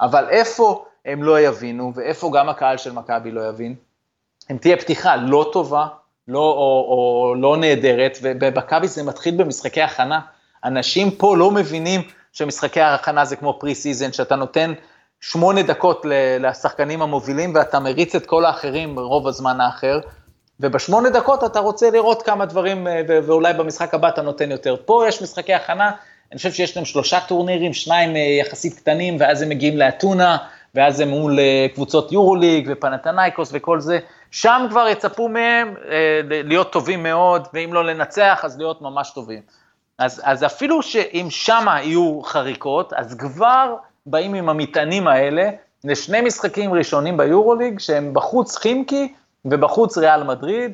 [0.00, 3.74] אבל איפה הם לא יבינו, ואיפה גם הקהל של מכבי לא יבין,
[4.50, 5.86] אם תהיה פתיחה לא טובה,
[6.28, 10.20] לא, או, או לא נהדרת, ובמכבי זה מתחיל במשחקי הכנה.
[10.64, 14.72] אנשים פה לא מבינים שמשחקי ההכנה זה כמו pre-season, שאתה נותן
[15.20, 16.06] שמונה דקות
[16.40, 20.00] לשחקנים המובילים ואתה מריץ את כל האחרים ברוב הזמן האחר,
[20.60, 24.76] ובשמונה דקות אתה רוצה לראות כמה דברים, ואולי במשחק הבא אתה נותן יותר.
[24.84, 25.90] פה יש משחקי הכנה
[26.34, 30.36] אני חושב שיש להם שלושה טורנירים, שניים אה, יחסית קטנים, ואז הם מגיעים לאתונה,
[30.74, 33.98] ואז הם מול אה, קבוצות יורוליג ופנאתינייקוס וכל זה.
[34.30, 39.40] שם כבר יצפו מהם אה, להיות טובים מאוד, ואם לא לנצח, אז להיות ממש טובים.
[39.98, 43.74] אז, אז אפילו שאם שמה יהיו חריקות, אז כבר
[44.06, 45.50] באים עם המטענים האלה
[45.84, 49.12] לשני משחקים ראשונים ביורוליג, שהם בחוץ חימקי
[49.44, 50.72] ובחוץ ריאל מדריד,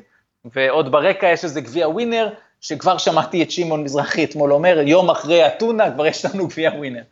[0.55, 2.29] ועוד ברקע יש איזה גביע ווינר,
[2.61, 7.03] שכבר שמעתי את שמעון מזרחי אתמול אומר, יום אחרי אתונה כבר יש לנו גביע ווינר.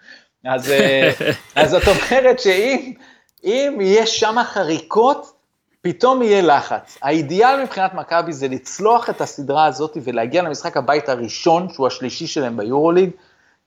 [0.44, 1.10] אז, אה,
[1.56, 2.92] אז זאת אומרת שאם
[3.44, 5.32] אם יש שם חריקות,
[5.82, 6.98] פתאום יהיה לחץ.
[7.02, 12.56] האידיאל מבחינת מכבי זה לצלוח את הסדרה הזאת ולהגיע למשחק הבית הראשון, שהוא השלישי שלהם
[12.56, 13.10] ביורוליג,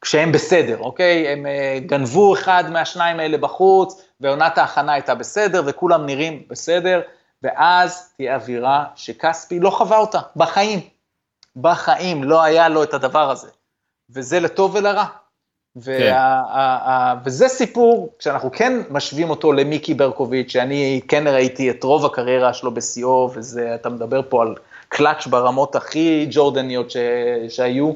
[0.02, 1.28] כשהם בסדר, אוקיי?
[1.28, 7.02] הם אה, גנבו אחד מהשניים האלה בחוץ, ועונת ההכנה הייתה בסדר, וכולם נראים בסדר,
[7.44, 10.80] ואז תהיה אווירה שכספי לא חווה אותה, בחיים.
[11.56, 13.47] בחיים לא היה לו את הדבר הזה.
[14.10, 15.06] וזה לטוב ולרע.
[15.76, 16.14] וה, כן.
[16.14, 16.41] ה,
[16.89, 22.54] ה, וזה סיפור, כשאנחנו כן משווים אותו למיקי ברקוביץ', שאני כן ראיתי את רוב הקריירה
[22.54, 24.56] שלו בשיאו, וזה, אתה מדבר פה על
[24.89, 26.97] קלאץ' ברמות הכי ג'ורדניות ש,
[27.49, 27.91] שהיו,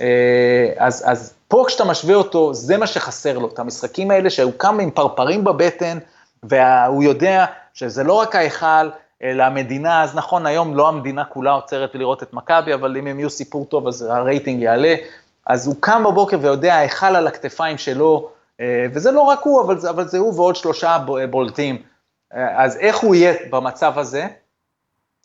[0.00, 4.52] אה, אז, אז פה כשאתה משווה אותו, זה מה שחסר לו, את המשחקים האלה שהוא
[4.56, 5.98] קם עם פרפרים בבטן,
[6.42, 7.44] והוא יודע
[7.74, 8.88] שזה לא רק ההיכל,
[9.22, 13.18] אלא המדינה, אז נכון, היום לא המדינה כולה עוצרת לראות את מכבי, אבל אם הם
[13.18, 14.94] יהיו סיפור טוב, אז הרייטינג יעלה.
[15.46, 19.78] אז הוא קם בבוקר ויודע, ההיכל על הכתפיים שלו, אה, וזה לא רק הוא, אבל
[19.78, 20.98] זה, אבל זה הוא ועוד שלושה
[21.30, 21.82] בולטים.
[22.34, 24.26] אה, אז איך הוא יהיה במצב הזה?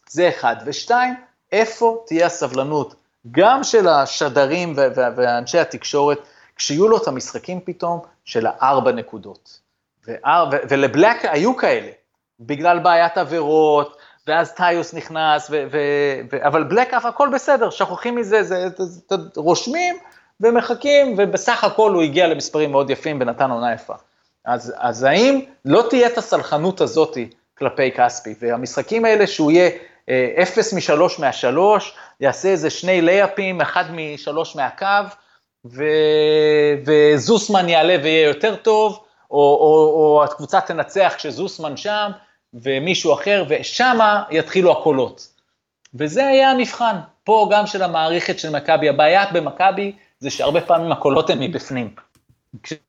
[0.09, 0.55] זה אחד.
[0.65, 1.13] ושתיים,
[1.51, 2.95] איפה תהיה הסבלנות,
[3.31, 6.17] גם של השדרים ואנשי התקשורת,
[6.55, 9.59] כשיהיו לו את המשחקים פתאום של הארבע נקודות.
[10.69, 11.91] ולבלק היו כאלה,
[12.41, 18.15] בגלל בעיית עבירות, ואז טיוס נכנס, ו- ו- ו- אבל בלק אף הכל בסדר, שוכחים
[18.15, 19.95] מזה, זה, זה, זה, זה, רושמים
[20.41, 23.93] ומחכים, ובסך הכל הוא הגיע למספרים מאוד יפים ונתן עונה יפה.
[24.45, 29.69] אז, אז האם לא תהיה את הסלחנות הזאתי כלפי כספי, והמשחקים האלה שהוא יהיה
[30.09, 34.85] אה, אפס משלוש מהשלוש, יעשה איזה שני לייפים, אחד משלוש מהקו,
[35.65, 35.83] ו,
[36.85, 42.11] וזוסמן יעלה ויהיה יותר טוב, או, או, או הקבוצה תנצח כשזוסמן שם,
[42.54, 45.28] ומישהו אחר, ושמה יתחילו הקולות.
[45.93, 48.89] וזה היה המבחן, פה גם של המערכת של מכבי.
[48.89, 51.95] הבעיה במכבי זה שהרבה פעמים הקולות הם מבפנים.
[52.64, 52.80] כשאת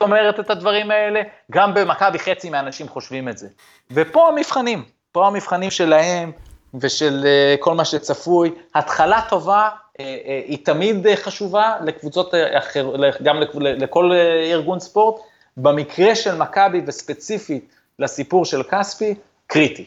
[0.00, 3.48] אומרת את הדברים האלה, גם במכבי חצי מהאנשים חושבים את זה.
[3.90, 6.32] ופה המבחנים, פה המבחנים שלהם
[6.80, 8.50] ושל uh, כל מה שצפוי.
[8.74, 10.00] התחלה טובה uh, uh,
[10.46, 14.12] היא תמיד חשובה לקבוצות אחרות, גם לכל
[14.50, 15.22] ארגון ספורט.
[15.56, 19.14] במקרה של מכבי וספציפית לסיפור של כספי,
[19.46, 19.84] קריטי.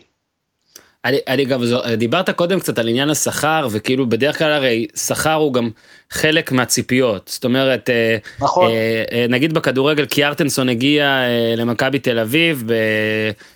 [1.06, 1.62] אני, אני גם,
[1.98, 5.70] דיברת קודם קצת על עניין השכר, וכאילו בדרך כלל הרי שכר הוא גם
[6.10, 7.32] חלק מהציפיות.
[7.34, 8.72] זאת אומרת, אה, נכון.
[8.72, 12.64] אה, אה, נגיד בכדורגל קיארטנסון הגיע אה, למכבי תל אביב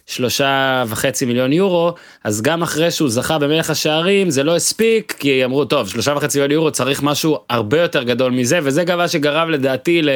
[0.07, 1.93] בשלושה וחצי מיליון יורו,
[2.23, 6.37] אז גם אחרי שהוא זכה במלך השערים זה לא הספיק, כי אמרו, טוב, שלושה וחצי
[6.37, 10.09] מיליון יורו צריך משהו הרבה יותר גדול מזה, וזה גם מה שגרם לדעתי ל...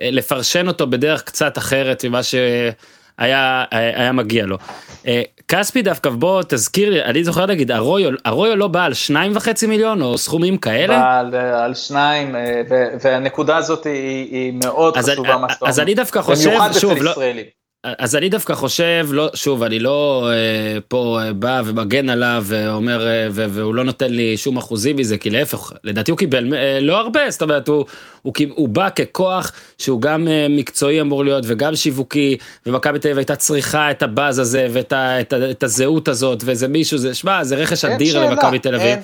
[0.00, 2.72] אה, לפרשן אותו בדרך קצת אחרת ממה שהיה
[3.20, 4.56] היה מגיע לו.
[5.06, 9.36] אה, כספי דווקא בוא תזכיר לי אני זוכר להגיד ארויו ארויו לא בא על שניים
[9.36, 10.98] וחצי מיליון או סכומים כאלה?
[10.98, 12.36] בא על, על שניים
[13.02, 15.70] והנקודה הזאת היא, היא מאוד חשובה מה שאתה אומר.
[15.70, 17.12] אז אני דווקא חושב שוב לא.
[17.84, 23.06] אז אני דווקא חושב לא שוב אני לא אה, פה אה, בא ומגן עליו ואומר
[23.06, 26.96] אה, והוא לא נותן לי שום אחוזים מזה כי להפך לדעתי הוא קיבל אה, לא
[27.00, 27.84] הרבה זאת אומרת הוא,
[28.22, 33.18] הוא, הוא בא ככוח שהוא גם אה, מקצועי אמור להיות וגם שיווקי ומכבי תל אביב
[33.18, 37.14] הייתה צריכה את הבאז הזה ואת ה, את ה, את הזהות הזאת וזה מישהו זה
[37.14, 38.98] שמע זה רכש אדיר למכבי תל אביב.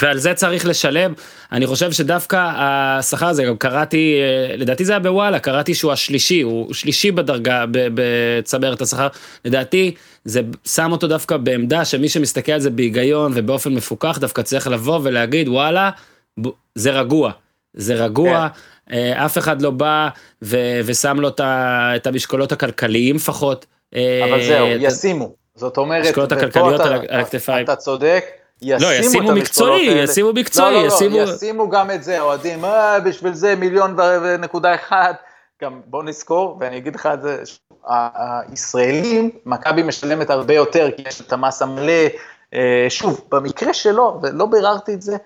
[0.00, 1.12] ועל זה צריך לשלם.
[1.52, 6.40] אני חושב שדווקא השכר הזה גם קראתי אה, לדעתי זה היה בוואלה קראתי שהוא השלישי
[6.40, 7.64] הוא שלישי בדרגה.
[7.68, 9.08] בצמרת השכר,
[9.44, 9.94] לדעתי
[10.24, 15.00] זה שם אותו דווקא בעמדה שמי שמסתכל על זה בהיגיון ובאופן מפוקח דווקא צריך לבוא
[15.02, 15.90] ולהגיד וואלה,
[16.74, 17.32] זה רגוע,
[17.78, 18.48] זה רגוע.
[18.88, 18.94] כן.
[18.94, 20.08] אה, אף אחד לא בא
[20.42, 21.28] ו- ושם לו
[21.96, 23.66] את המשקולות הכלכליים לפחות.
[23.94, 25.32] אה, אבל זהו, ישימו.
[25.54, 27.64] זאת אומרת, המשקולות הכלכליות על הכתפיים.
[27.64, 28.24] אתה צודק,
[28.62, 31.18] ישימו, לא, ישימו מקצועי, ישימו מקצועי, לא, לא, לא, ישימו...
[31.18, 35.14] ישימו גם את זה, אוהדים, אה, בשביל זה מיליון ונקודה אחד,
[35.62, 37.42] גם בוא נזכור, ואני אגיד לך את זה,
[37.86, 42.02] הישראלים, מכבי משלמת הרבה יותר, כי יש את המס המלא.
[42.54, 45.16] אה, שוב, במקרה שלו, ולא ביררתי את זה,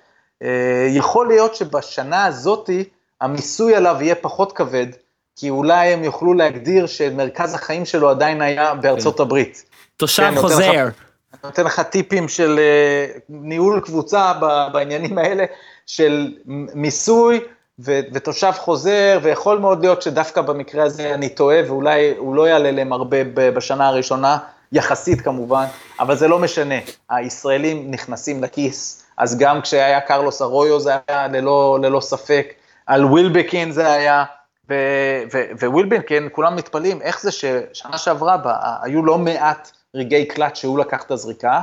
[0.89, 2.85] יכול להיות שבשנה הזאתי,
[3.21, 4.87] המיסוי עליו יהיה פחות כבד,
[5.37, 9.23] כי אולי הם יוכלו להגדיר שמרכז החיים שלו עדיין היה בארצות כן.
[9.23, 9.65] הברית.
[9.97, 10.73] תושב כן, חוזר.
[10.73, 10.91] אני
[11.45, 14.33] נותן לך טיפים של אה, ניהול קבוצה
[14.73, 15.45] בעניינים האלה,
[15.87, 16.35] של
[16.75, 17.41] מיסוי,
[17.79, 22.71] ו- ותושב חוזר, ויכול מאוד להיות שדווקא במקרה הזה אני טועה, ואולי הוא לא יעלה
[22.71, 24.39] להם הרבה בשנה הראשונה,
[24.73, 25.65] יחסית כמובן,
[26.01, 26.75] אבל זה לא משנה,
[27.11, 32.55] הישראלים נכנסים לכיס, אז גם כשהיה קרלוס ארויו זה היה ללא, ללא ספק,
[32.87, 34.25] על ווילבקין זה היה,
[35.63, 41.03] ווילבקין, כולם מתפלאים, איך זה ששנה שעברה בה, היו לא מעט רגעי קלאץ' שהוא לקח
[41.03, 41.61] את הזריקה,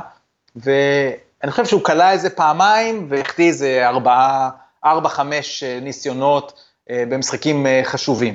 [0.56, 4.50] ואני חושב שהוא כלה איזה פעמיים והחטיא איזה ארבעה,
[4.84, 8.34] ארבע, חמש אה, ניסיונות אה, במשחקים אה, חשובים.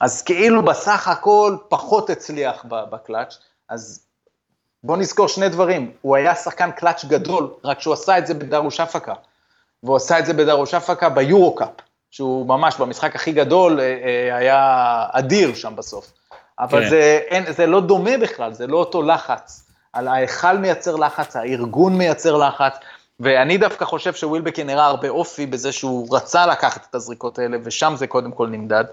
[0.00, 3.38] אז כאילו בסך הכל פחות הצליח בקלאץ',
[3.68, 4.05] אז
[4.84, 8.80] בוא נזכור שני דברים, הוא היה שחקן קלאץ' גדול, רק שהוא עשה את זה בדרוש
[8.80, 9.14] אפקה,
[9.82, 11.68] והוא עשה את זה בדרוש אפקה ביורו-קאפ,
[12.10, 13.80] שהוא ממש במשחק הכי גדול
[14.32, 16.12] היה אדיר שם בסוף.
[16.58, 16.90] אבל כן.
[16.90, 19.66] זה, אין, זה לא דומה בכלל, זה לא אותו לחץ.
[19.92, 22.76] על ההיכל מייצר לחץ, הארגון מייצר לחץ,
[23.20, 27.94] ואני דווקא חושב שווילבקין הראה הרבה אופי בזה שהוא רצה לקחת את הזריקות האלה, ושם
[27.96, 28.84] זה קודם כל נמדד.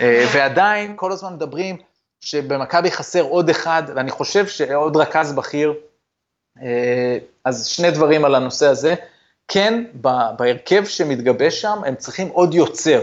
[0.00, 1.76] אה, ועדיין, כל הזמן מדברים
[2.26, 5.74] שבמכבי חסר עוד אחד, ואני חושב שעוד רכז בכיר.
[6.62, 8.94] אה, אז שני דברים על הנושא הזה.
[9.48, 9.84] כן,
[10.38, 13.02] בהרכב שמתגבש שם, הם צריכים עוד יוצר.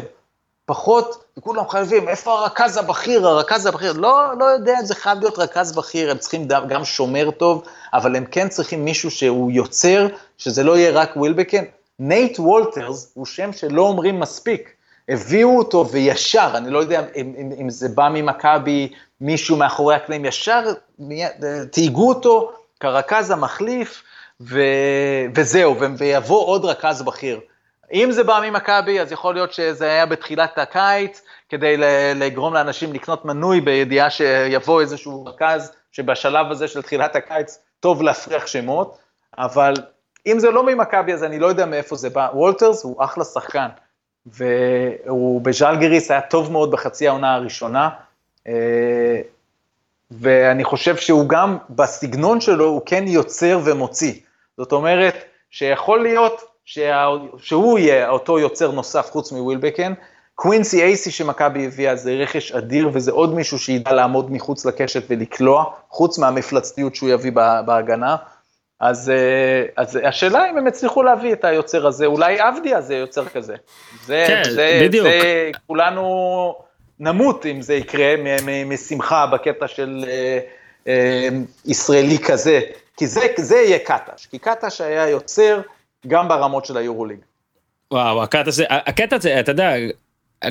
[0.65, 5.75] פחות, כולם חייבים, איפה הרכז הבכיר, הרכז הבכיר, לא, לא יודע זה חייב להיות רכז
[5.75, 7.63] בכיר, הם צריכים גם שומר טוב,
[7.93, 10.07] אבל הם כן צריכים מישהו שהוא יוצר,
[10.37, 11.63] שזה לא יהיה רק ווילבקן.
[11.99, 14.69] נייט וולטרס הוא שם שלא אומרים מספיק.
[15.09, 20.25] הביאו אותו וישר, אני לא יודע אם, אם, אם זה בא ממכבי, מישהו מאחורי הקלעים,
[20.25, 20.63] ישר
[21.71, 24.03] תהיגו אותו כרכז המחליף,
[24.41, 24.59] ו,
[25.35, 27.39] וזהו, ויבוא עוד רכז בכיר.
[27.93, 31.75] אם זה בא ממכבי, אז יכול להיות שזה היה בתחילת הקיץ, כדי
[32.15, 38.47] לגרום לאנשים לקנות מנוי בידיעה שיבוא איזשהו רכז, שבשלב הזה של תחילת הקיץ טוב להפריח
[38.47, 38.97] שמות,
[39.37, 39.73] אבל
[40.25, 42.29] אם זה לא ממכבי, אז אני לא יודע מאיפה זה בא.
[42.33, 43.67] וולטרס הוא אחלה שחקן,
[44.25, 47.89] והוא בז'לגריס היה טוב מאוד בחצי העונה הראשונה,
[48.47, 49.21] אה,
[50.11, 54.13] ואני חושב שהוא גם, בסגנון שלו, הוא כן יוצר ומוציא.
[54.57, 55.15] זאת אומרת,
[55.49, 57.07] שיכול להיות שה...
[57.37, 59.93] שהוא יהיה אותו יוצר נוסף חוץ מווילבקן.
[60.35, 65.65] קווינסי אייסי שמכבי הביאה זה רכש אדיר, וזה עוד מישהו שידע לעמוד מחוץ לקשת ולקלוע,
[65.89, 67.31] חוץ מהמפלצתיות שהוא יביא
[67.65, 68.15] בהגנה.
[68.83, 73.25] אז, אה, אז השאלה אם הם הצליחו להביא את היוצר הזה, אולי עבדיה זה יוצר
[73.25, 73.55] כזה.
[74.05, 75.07] זה, כן, זה, בדיוק.
[75.07, 76.55] זה, כולנו
[76.99, 78.15] נמות אם זה יקרה
[78.65, 80.39] משמחה בקטע של אה,
[80.87, 81.29] אה,
[81.65, 82.59] ישראלי כזה,
[82.97, 85.61] כי זה, זה יהיה קטש, כי קטש היה יוצר
[86.07, 87.19] גם ברמות של היורוליג.
[87.91, 89.73] וואו, הקטע הזה, הקטע הזה, אתה יודע,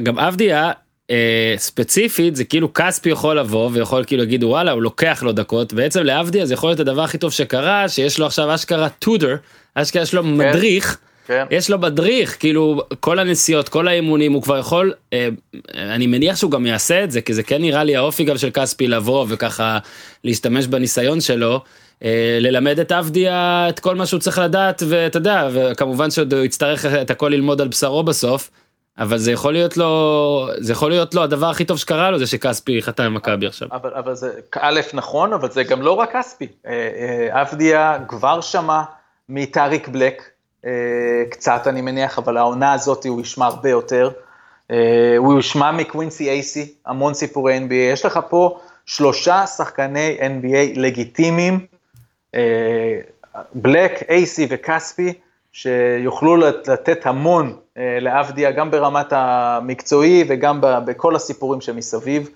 [0.02, 0.72] גם עבדיה,
[1.12, 5.72] אה, ספציפית זה כאילו כספי יכול לבוא ויכול כאילו להגיד וואלה הוא לוקח לו דקות
[5.72, 9.36] בעצם לעבדיה זה יכול להיות הדבר הכי טוב שקרה שיש לו עכשיו אשכרה טודר
[9.74, 10.28] אשכרה יש לו כן.
[10.28, 11.44] מדריך כן.
[11.50, 15.28] יש לו מדריך כאילו כל הנסיעות כל האימונים הוא כבר יכול אה,
[15.74, 18.50] אני מניח שהוא גם יעשה את זה כי זה כן נראה לי האופי גם של
[18.50, 19.78] כספי לבוא וככה
[20.24, 21.60] להשתמש בניסיון שלו.
[22.04, 26.44] אה, ללמד את עבדיה את כל מה שהוא צריך לדעת ואתה יודע וכמובן שעוד הוא
[26.44, 28.50] יצטרך את הכל ללמוד על בשרו בסוף.
[28.98, 32.26] אבל זה יכול להיות לו זה יכול להיות לו הדבר הכי טוב שקרה לו זה
[32.26, 33.68] שכספי חתם עם מכבי עכשיו.
[33.72, 34.30] אבל, אבל זה
[34.60, 36.48] א' נכון אבל זה גם לא רק כספי.
[37.30, 38.82] עבדיה אה, כבר שמע
[39.28, 40.22] מטאריק בלק
[40.66, 40.70] אה,
[41.30, 44.10] קצת אני מניח, אבל העונה הזאת הוא ישמע הרבה יותר.
[44.70, 47.92] אה, הוא ישמע מקווינסי אייסי, המון סיפורי NBA.
[47.92, 51.66] יש לך פה שלושה שחקני NBA לגיטימיים,
[52.34, 52.98] אה,
[53.54, 55.12] בלק, אייסי וכספי,
[55.52, 57.56] שיוכלו לתת המון
[58.00, 62.28] לאבדיה, גם ברמת המקצועי וגם בכל הסיפורים שמסביב.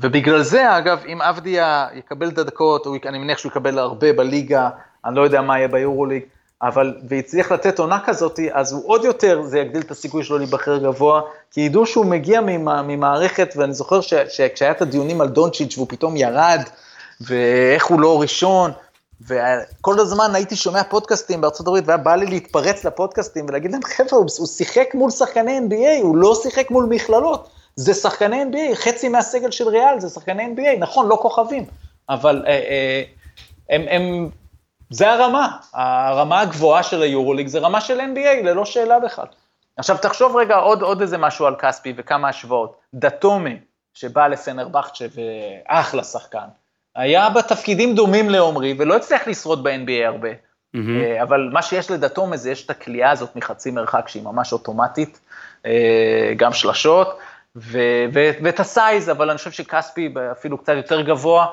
[0.00, 4.68] ובגלל זה, אגב, אם אבדיה יקבל את הדקות, אני מניח שהוא יקבל הרבה בליגה,
[5.04, 6.22] אני לא יודע מה יהיה ביורוליג,
[6.62, 10.78] אבל, והצליח לתת עונה כזאת, אז הוא עוד יותר, זה יגדיל את הסיכוי שלו להיבחר
[10.78, 12.40] גבוה, כי ידעו שהוא מגיע
[12.84, 16.60] ממערכת, ואני זוכר שכשהיה את הדיונים על דונצ'יץ' והוא פתאום ירד,
[17.20, 18.70] ואיך הוא לא ראשון,
[19.20, 24.18] וכל הזמן הייתי שומע פודקאסטים בארצות הברית, והיה בא לי להתפרץ לפודקאסטים ולהגיד להם, חבר'ה,
[24.18, 29.08] הוא, הוא שיחק מול שחקני NBA, הוא לא שיחק מול מכללות, זה שחקני NBA, חצי
[29.08, 31.64] מהסגל של ריאל זה שחקני NBA, נכון, לא כוכבים,
[32.08, 33.02] אבל אה, אה,
[33.70, 34.28] הם, הם
[34.90, 39.26] זה הרמה, הרמה הגבוהה של היורוליג זה רמה של NBA, ללא שאלה בכלל.
[39.76, 42.76] עכשיו תחשוב רגע עוד, עוד איזה משהו על כספי וכמה השוואות.
[42.94, 43.56] דתומי,
[43.94, 46.46] שבא לפנרבכצ'ה ואחלה שחקן,
[46.96, 50.28] היה בתפקידים דומים לעומרי ולא הצליח לשרוד ב-NBA הרבה.
[50.76, 51.22] Mm-hmm.
[51.22, 55.20] אבל מה שיש לדתומי זה יש את הכלייה הזאת מחצי מרחק שהיא ממש אוטומטית,
[55.66, 57.18] אה, גם שלשות,
[57.56, 61.46] ו- ו- ואת ה size, אבל אני חושב שכספי אפילו קצת יותר גבוה,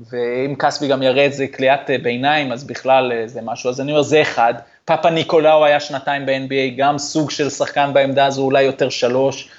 [0.00, 3.92] ואם כספי גם יראה את זה קליעת אה, ביניים, אז בכלל זה משהו, אז אני
[3.92, 4.54] אומר, זה אחד.
[4.84, 9.50] פאפה ניקולאו היה שנתיים ב-NBA, גם סוג של שחקן בעמדה הזו, אולי יותר שלוש.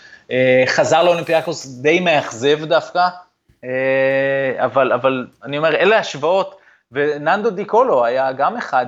[0.68, 3.08] חזר לאולימפיאקוס די מאכזב דווקא,
[4.58, 6.58] אבל, אבל אני אומר, אלה השוואות,
[6.92, 8.86] וננדו דיקולו היה גם אחד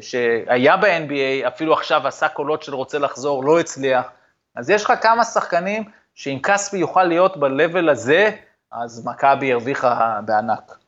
[0.00, 4.06] שהיה ב-NBA, אפילו עכשיו עשה קולות של רוצה לחזור, לא הצליח.
[4.56, 5.84] אז יש לך כמה שחקנים
[6.14, 8.30] שאם כספי יוכל להיות ב-level הזה,
[8.72, 10.78] אז מכבי הרוויחה בענק.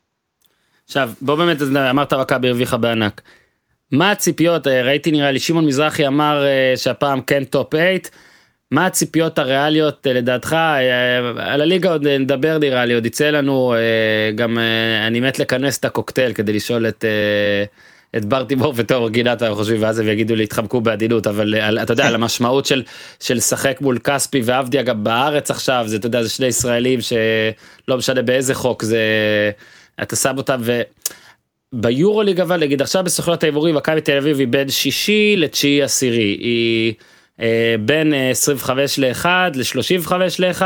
[0.85, 1.57] עכשיו בוא באמת
[1.91, 3.23] אמרת מכבי הרוויחה בענק.
[3.93, 7.93] מה הציפיות אה, ראיתי נראה לי שמעון מזרחי אמר אה, שהפעם כן top 8.
[8.75, 10.57] מה הציפיות הריאליות אה, לדעתך?
[11.37, 13.75] על הליגה עוד נדבר נראה לי עוד יצא לנו
[14.35, 14.59] גם
[15.07, 17.05] אני מת לכנס את הקוקטייל כדי לשאול את
[18.17, 21.93] את בר תימור ותיאור גינת חושבים ואז הם יגידו לי התחמקו בעדינות אבל על, אתה
[21.93, 22.83] יודע על המשמעות של
[23.21, 27.97] של לשחק מול כספי ועבדיה גם בארץ עכשיו זה אתה יודע זה שני ישראלים שלא
[27.97, 29.01] משנה באיזה חוק זה
[30.03, 30.81] אתה שם אותם ו...
[31.73, 36.93] ביורוליג אבל נגיד עכשיו בסוכנות ההימורים מכבי תל אביב היא בין שישי לתשיעי עשירי היא
[36.93, 37.14] אה,
[37.81, 40.63] בין 25 ל-1 ל-35 ל-1.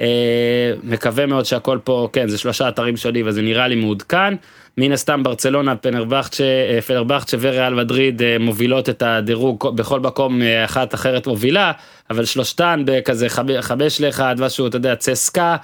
[0.00, 4.34] אה, מקווה מאוד שהכל פה כן זה שלושה אתרים שונים וזה נראה לי מעודכן.
[4.78, 10.94] מן הסתם ברצלונה פנרבכצ'ה אה, וריאל מדריד אה, מובילות את הדירוג בכל מקום אה, אחת
[10.94, 11.72] אחרת מובילה
[12.10, 13.26] אבל שלושתן בכזה
[13.60, 15.56] חמש לאחד משהו אתה יודע צסקה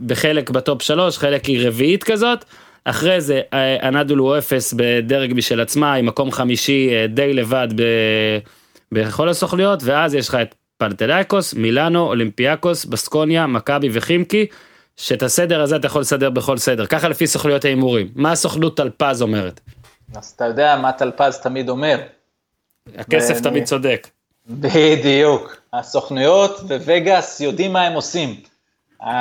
[0.00, 2.44] בחלק בטופ שלוש חלק היא רביעית כזאת.
[2.84, 3.40] אחרי זה
[3.82, 7.82] הנדולו הוא אפס בדרג משל עצמה עם מקום חמישי די לבד ב...
[8.92, 14.46] בכל הסוכנויות ואז יש לך את פנאתינייקוס מילאנו אולימפיאקוס בסקוניה מכבי וחימקי.
[14.96, 18.08] שאת הסדר הזה אתה יכול לסדר בכל סדר, ככה לפי סוכנויות ההימורים.
[18.14, 19.60] מה הסוכנות טלפז אומרת?
[20.16, 22.00] אז אתה יודע מה טלפז תמיד אומר.
[22.98, 23.42] הכסף ו...
[23.42, 24.08] תמיד צודק.
[24.46, 25.56] בדיוק.
[25.72, 28.40] הסוכנויות ווגאס יודעים מה הם עושים.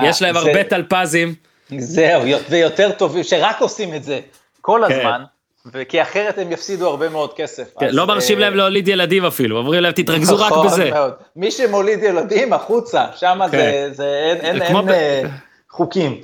[0.04, 0.40] יש להם זה...
[0.40, 1.36] הרבה טלפזים.
[1.78, 4.20] זהו, ויותר טובים, שרק עושים את זה
[4.62, 4.96] כל כן.
[4.96, 5.24] הזמן.
[5.66, 7.74] וכי אחרת הם יפסידו הרבה מאוד כסף.
[7.80, 10.90] כן, לא מרשים אה, להם להוליד ילדים אפילו, אומרים להם תתרכזו רק נכון בזה.
[10.92, 11.14] מאוד.
[11.36, 13.90] מי שמוליד ילדים החוצה, שם כן.
[13.92, 15.22] זה, אין, אין, אין, אה,
[15.70, 16.22] חוקים.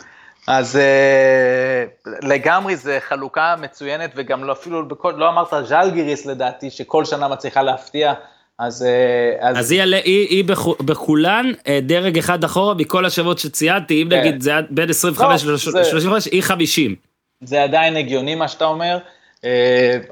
[0.48, 7.06] אז uh, לגמרי זה חלוקה מצוינת, וגם לא, אפילו בכל, לא אמרת ז'לגיריס לדעתי, שכל
[7.06, 8.14] שנה מצליחה להפתיע,
[8.60, 8.82] אז...
[8.82, 10.44] Uh, אז, אז היא, היא, היא
[10.82, 14.20] בכולן uh, דרג אחד אחורה מכל השמות שציינתי, אם כן.
[14.20, 16.96] נגיד זה בין 25 ל-35, לא, היא 50.
[17.42, 18.98] זה עדיין הגיוני מה שאתה אומר,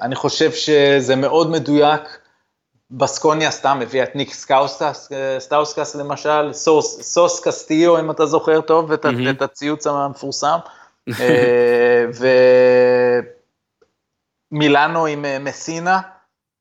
[0.02, 2.02] אני חושב שזה מאוד מדויק.
[2.92, 5.10] בסקוניה סתם הביאה את ניק סקאוסטס,
[5.40, 9.44] סטאוסקס למשל, Sauce, Sauce Castillo, אם אתה זוכר טוב, את, mm-hmm.
[9.44, 10.58] הציוץ המפורסם.
[11.20, 12.06] אה,
[14.52, 16.02] ומילאנו עם אה, מסינה,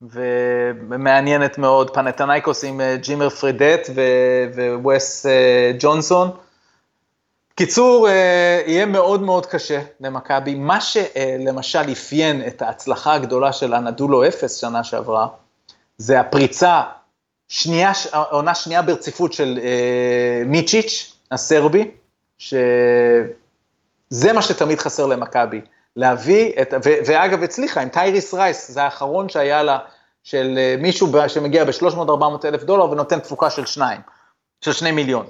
[0.02, 3.88] ומעניינת מאוד, פנאתינייקוס עם אה, ג'ימר פרדט
[4.82, 5.26] ווס
[5.78, 6.30] ג'ונסון.
[7.54, 8.08] קיצור,
[8.66, 10.54] יהיה מאוד מאוד קשה למכבי.
[10.54, 15.26] מה שלמשל אפיין את ההצלחה הגדולה של הנדולו אפס שנה שעברה,
[15.98, 16.82] זה הפריצה,
[17.48, 17.92] שנייה,
[18.30, 21.90] עונה שנייה ברציפות של אה, מיצ'יץ', הסרבי,
[22.38, 22.62] שזה
[24.34, 25.60] מה שתמיד חסר למכבי,
[25.96, 29.78] להביא את, ו, ואגב הצליחה עם טייריס רייס, זה האחרון שהיה לה,
[30.22, 34.00] של אה, מישהו שמגיע ב-300-400 אלף דולר ונותן תפוקה של שניים,
[34.60, 35.26] של שני מיליון.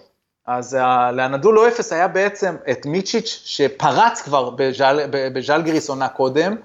[0.46, 0.78] אז
[1.12, 6.56] לאנאדולו אפס היה בעצם את מיצ'יץ' שפרץ כבר בז'ל, בז'לגריס עונה קודם,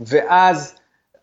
[0.00, 0.74] ואז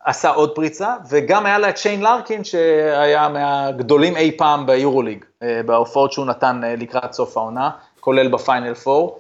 [0.06, 5.62] עשה עוד פריצה, וגם היה לה את שיין לארקין, שהיה מהגדולים אי פעם ביורוליג, אה,
[5.66, 9.20] בהופעות שהוא נתן אה, לקראת סוף העונה, כולל בפיינל פור.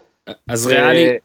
[0.49, 1.17] אז ריאלי,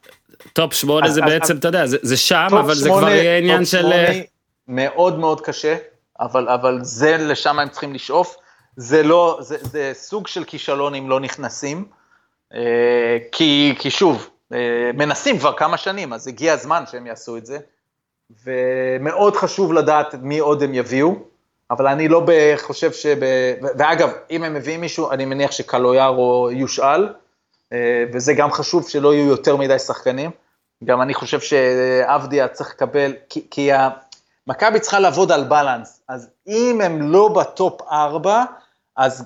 [0.53, 3.93] top שמונה זה בעצם, אתה יודע, זה שם, אבל זה כבר יהיה עניין של...
[3.93, 4.21] אה,
[4.69, 5.77] מאוד מאוד קשה,
[6.21, 8.37] אבל, אבל זה, לשם הם צריכים לשאוף.
[8.77, 11.85] זה לא, זה, זה סוג של כישלון אם לא נכנסים,
[13.33, 14.31] כי, כי שוב,
[14.95, 17.59] מנסים כבר כמה שנים, אז הגיע הזמן שהם יעשו את זה.
[18.45, 21.15] ומאוד חשוב לדעת מי עוד הם יביאו,
[21.71, 23.17] אבל אני לא חושב שב...
[23.79, 27.09] ואגב, אם הם מביאים מישהו, אני מניח שקלויארו יושאל,
[27.73, 30.31] אה, וזה גם חשוב שלא יהיו יותר מדי שחקנים.
[30.85, 33.71] גם אני חושב שעבדיה צריך לקבל, כי, כי
[34.47, 38.45] מכבי צריכה לעבוד על בלנס, אז אם הם לא בטופ 4,
[38.97, 39.25] אז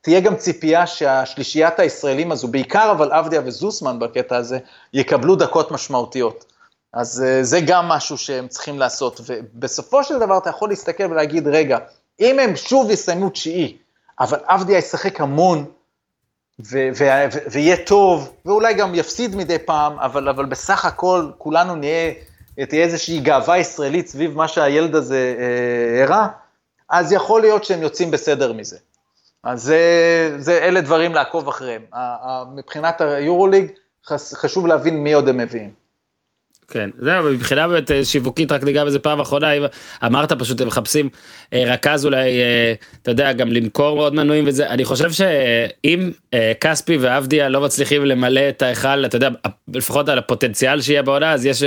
[0.00, 4.58] תהיה גם ציפייה שהשלישיית הישראלים הזו, בעיקר אבל עבדיה וזוסמן בקטע הזה,
[4.92, 6.44] יקבלו דקות משמעותיות.
[6.92, 11.48] אז אה, זה גם משהו שהם צריכים לעשות, ובסופו של דבר אתה יכול להסתכל ולהגיד,
[11.48, 11.78] רגע,
[12.20, 13.76] אם הם שוב יסיימו תשיעי,
[14.20, 15.64] אבל עבדיה ישחק המון,
[17.50, 22.12] ויהיה טוב, ואולי גם יפסיד מדי פעם, אבל, אבל בסך הכל כולנו נהיה,
[22.68, 26.26] תהיה איזושהי גאווה ישראלית סביב מה שהילד הזה אה, הראה,
[26.90, 28.76] אז יכול להיות שהם יוצאים בסדר מזה.
[29.44, 29.80] אז זה,
[30.38, 31.82] זה, אלה דברים לעקוב אחריהם.
[32.54, 33.70] מבחינת היורוליג,
[34.12, 35.86] חשוב להבין מי עוד הם מביאים.
[36.68, 39.50] כן זהו מבחינה באמת אה, שיווקית רק ניגע בזה פעם אחרונה
[40.06, 41.08] אמרת פשוט הם מחפשים
[41.52, 46.10] אה, רכז אולי אה, אתה יודע גם למכור עוד מנויים וזה אני חושב שאם
[46.60, 49.28] כספי ועבדיה לא מצליחים למלא את ההיכל אתה יודע
[49.74, 51.62] לפחות על הפוטנציאל שיהיה בעונה אז יש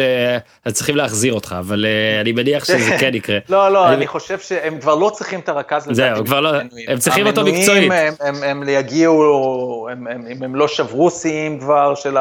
[0.65, 1.85] אז צריכים להחזיר אותך אבל
[2.21, 3.37] אני מניח שזה כן יקרה.
[3.49, 5.87] לא לא אני חושב שהם כבר לא צריכים את הרכז.
[5.91, 6.51] זהו כבר לא
[6.87, 7.91] הם צריכים אותו מקצועית.
[8.19, 9.87] הם יגיעו
[10.31, 12.17] אם הם לא שברו שיאים כבר של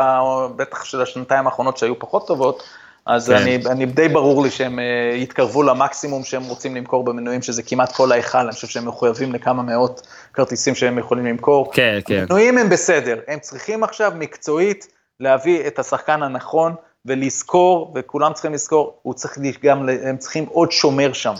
[0.57, 2.63] בטח של השנתיים האחרונות שהיו פחות טובות.
[3.09, 3.37] אז כן.
[3.37, 4.83] אני, אני די ברור לי שהם uh,
[5.17, 9.63] יתקרבו למקסימום שהם רוצים למכור במנויים, שזה כמעט כל ההיכל, אני חושב שהם מחויבים לכמה
[9.63, 11.73] מאות כרטיסים שהם יכולים למכור.
[11.73, 12.19] כן, כן.
[12.19, 14.89] המנויים הם בסדר, הם צריכים עכשיו מקצועית
[15.21, 16.75] להביא את השחקן הנכון
[17.07, 21.35] ולזכור, וכולם צריכים לזכור, הוא צריך גם, הם צריכים עוד שומר שם,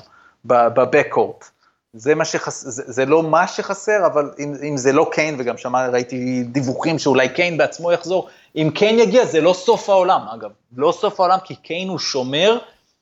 [0.45, 1.51] בבקורט.
[1.99, 2.65] זה, מה שחס...
[2.67, 6.99] זה, זה לא מה שחסר, אבל אם, אם זה לא קיין, וגם שמע, ראיתי דיווחים
[6.99, 10.51] שאולי קיין בעצמו יחזור, אם קיין יגיע זה לא סוף העולם, אגב.
[10.77, 12.59] לא סוף העולם, כי קיין הוא שומר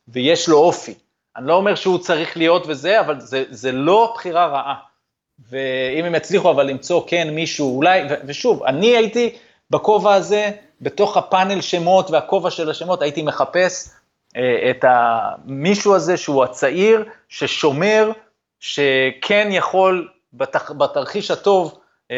[0.08, 0.94] ויש לו אופי.
[1.36, 4.74] אני לא אומר שהוא צריך להיות וזה, אבל זה, זה לא בחירה רעה.
[5.50, 9.36] ואם הם יצליחו אבל למצוא כן מישהו, אולי, ו, ושוב, אני הייתי
[9.70, 13.88] בכובע הזה, בתוך הפאנל שמות והכובע של השמות, הייתי מחפש
[14.36, 18.12] אה, את המישהו הזה שהוא הצעיר, ששומר,
[18.60, 21.78] שכן יכול בתח, בתרחיש הטוב
[22.10, 22.16] אה,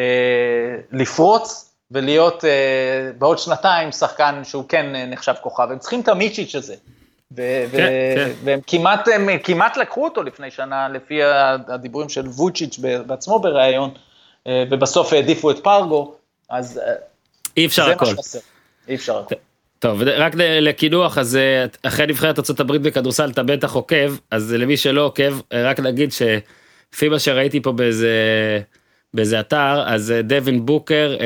[0.93, 5.69] לפרוץ ולהיות אה, בעוד שנתיים שחקן שהוא כן אה, נחשב כוכב.
[5.71, 6.75] הם צריכים את המיצ'יץ' הזה.
[7.33, 8.31] ו- כן, ו- כן.
[8.45, 11.23] והם כמעט, הם כמעט לקחו אותו לפני שנה, לפי
[11.69, 13.91] הדיבורים של ווצ'יץ' בעצמו בריאיון,
[14.47, 16.15] אה, ובסוף העדיפו את פרגו,
[16.49, 16.93] אז אה,
[17.57, 18.05] אי אפשר זה הכל.
[18.05, 18.39] מה שחסר,
[18.89, 19.35] אי אפשר הכל.
[19.79, 25.05] טוב, רק לקינוח, אז אה, אחרי נבחרת ארה"ב בכדורסל אתה בטח עוקב, אז למי שלא
[25.05, 28.11] עוקב, רק להגיד שלפי מה שראיתי פה באיזה,
[29.15, 31.17] באיזה אתר, אז דווין בוקר,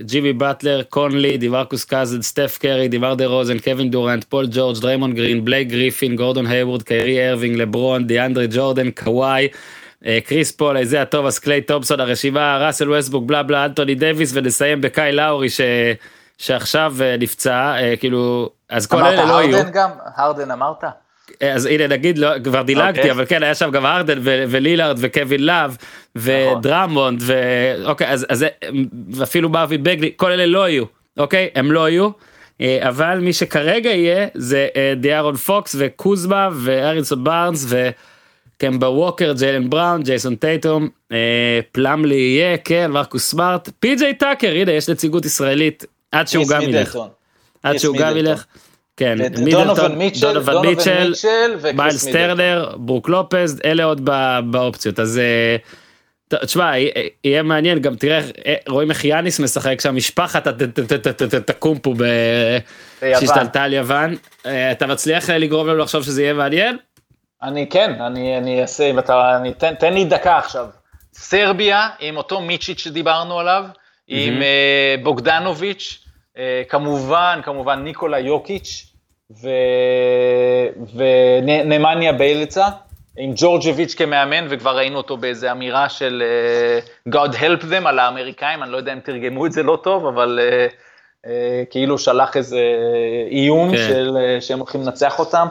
[0.00, 5.14] ג'ימי באטלר, קונלי, דמרקוס קאזינס, סטף קרי, דמאר דה רוזן, קווין דורנט, פול ג'ורג', דריימון
[5.14, 9.48] גרין, בלייק גריפין, גורדון הייוורד, קיירי ארווינג, לברון, דיאנדרה ג'ורדן, קוואי,
[10.24, 14.80] קריס פול, איזה הטוב, אז קליי תומפסון, הרשימה, ראסל ווסטבוק, בלה בלה, אנטוני דוויס, ונסיים
[14.80, 15.60] בקייל לאורי ש...
[16.38, 19.56] שעכשיו נפצע, כאילו, אז כל אלה לא יהיו.
[19.56, 19.90] אמרת גם?
[20.16, 20.84] הרדן אמרת?
[21.40, 22.98] אז הנה נגיד לא, כבר דילגתי okay.
[22.98, 23.10] אוקיי.
[23.10, 25.76] אבל כן היה שם גם הרדן ולילארד וקווין לאב
[26.16, 28.46] ודרמונד ואוקיי אז, אז
[29.22, 30.84] אפילו מרווין בגלי כל אלה לא יהיו
[31.18, 32.10] אוקיי הם לא יהיו
[32.80, 40.36] אבל מי שכרגע יהיה זה דיארון פוקס וקוזמה והריסון בארנס וקמבה ווקר ג'יילן בראון ג'ייסון
[40.36, 40.88] טייטום
[41.72, 46.62] פלאמלי יהיה כן מרקוס סמארט פי ג'יי טאקר הנה יש נציגות ישראלית עד שהוא גם
[46.62, 46.98] ילך.
[47.62, 48.44] עד שהוא גם ילך.
[48.96, 49.76] כן, מידלטון,
[50.20, 51.14] דונובל מיטשל,
[51.74, 54.10] מיילס טרנר, ברוק לופז, אלה עוד
[54.50, 55.20] באופציות, אז
[56.28, 56.72] תשמע,
[57.24, 58.20] יהיה מעניין, גם תראה,
[58.68, 60.46] רואים איך יאניס משחק שם, משפחת
[61.44, 61.94] תקום פה
[63.00, 64.14] שהשתלטה על יוון,
[64.72, 66.76] אתה מצליח לגרום לנו לחשוב שזה יהיה מעניין?
[67.42, 68.90] אני כן, אני אעשה,
[69.78, 70.66] תן לי דקה עכשיו.
[71.14, 73.64] סרביה עם אותו מיצ'יץ' שדיברנו עליו,
[74.08, 74.42] עם
[75.02, 76.04] בוגדנוביץ',
[76.68, 78.86] כמובן, כמובן ניקולה יוקיץ'
[79.42, 79.48] ו...
[80.94, 82.66] ונמניה ביילצה,
[83.18, 86.22] עם ג'ורג'ביץ' כמאמן, וכבר ראינו אותו באיזה אמירה של
[87.06, 90.06] uh, God help them על האמריקאים, אני לא יודע אם תרגמו את זה לא טוב,
[90.06, 90.72] אבל uh,
[91.26, 91.28] uh,
[91.70, 92.60] כאילו שלח איזה
[93.30, 93.76] איום כן.
[93.76, 95.46] של, uh, שהם הולכים לנצח אותם.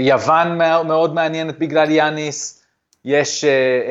[0.00, 2.61] יוון מאוד מעניינת בגלל יאניס.
[3.04, 3.46] יש uh,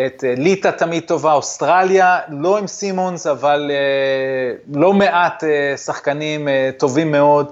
[0.06, 5.44] את uh, ליטא תמיד טובה, אוסטרליה, לא עם סימונס, אבל uh, לא מעט
[5.86, 6.48] שחקנים
[6.78, 7.52] טובים מאוד.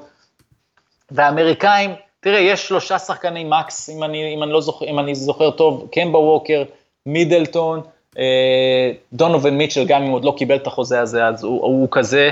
[1.12, 5.52] והאמריקאים, תראה, יש שלושה שחקני מקס, אם אני, אם אני, לא זוכר, אם אני זוכר
[5.52, 6.64] טוב, קמבה ווקר,
[7.06, 7.82] מידלטון,
[9.14, 12.32] דונובין מיטשל, גם אם עוד לא קיבל את החוזה הזה, אז הוא, הוא כזה.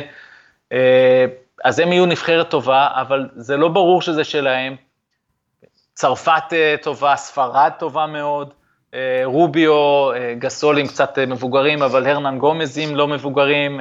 [1.64, 4.76] אז הם יהיו נבחרת טובה, אבל זה לא ברור שזה שלהם.
[5.94, 6.44] צרפת
[6.82, 8.54] טובה, ספרד טובה מאוד.
[9.26, 9.74] רוביו,
[10.40, 13.80] גסולים קצת מבוגרים, אבל הרנן גומזים לא מבוגרים.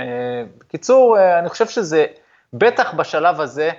[0.58, 2.06] בקיצור, אני חושב שזה,
[2.52, 3.70] בטח בשלב הזה,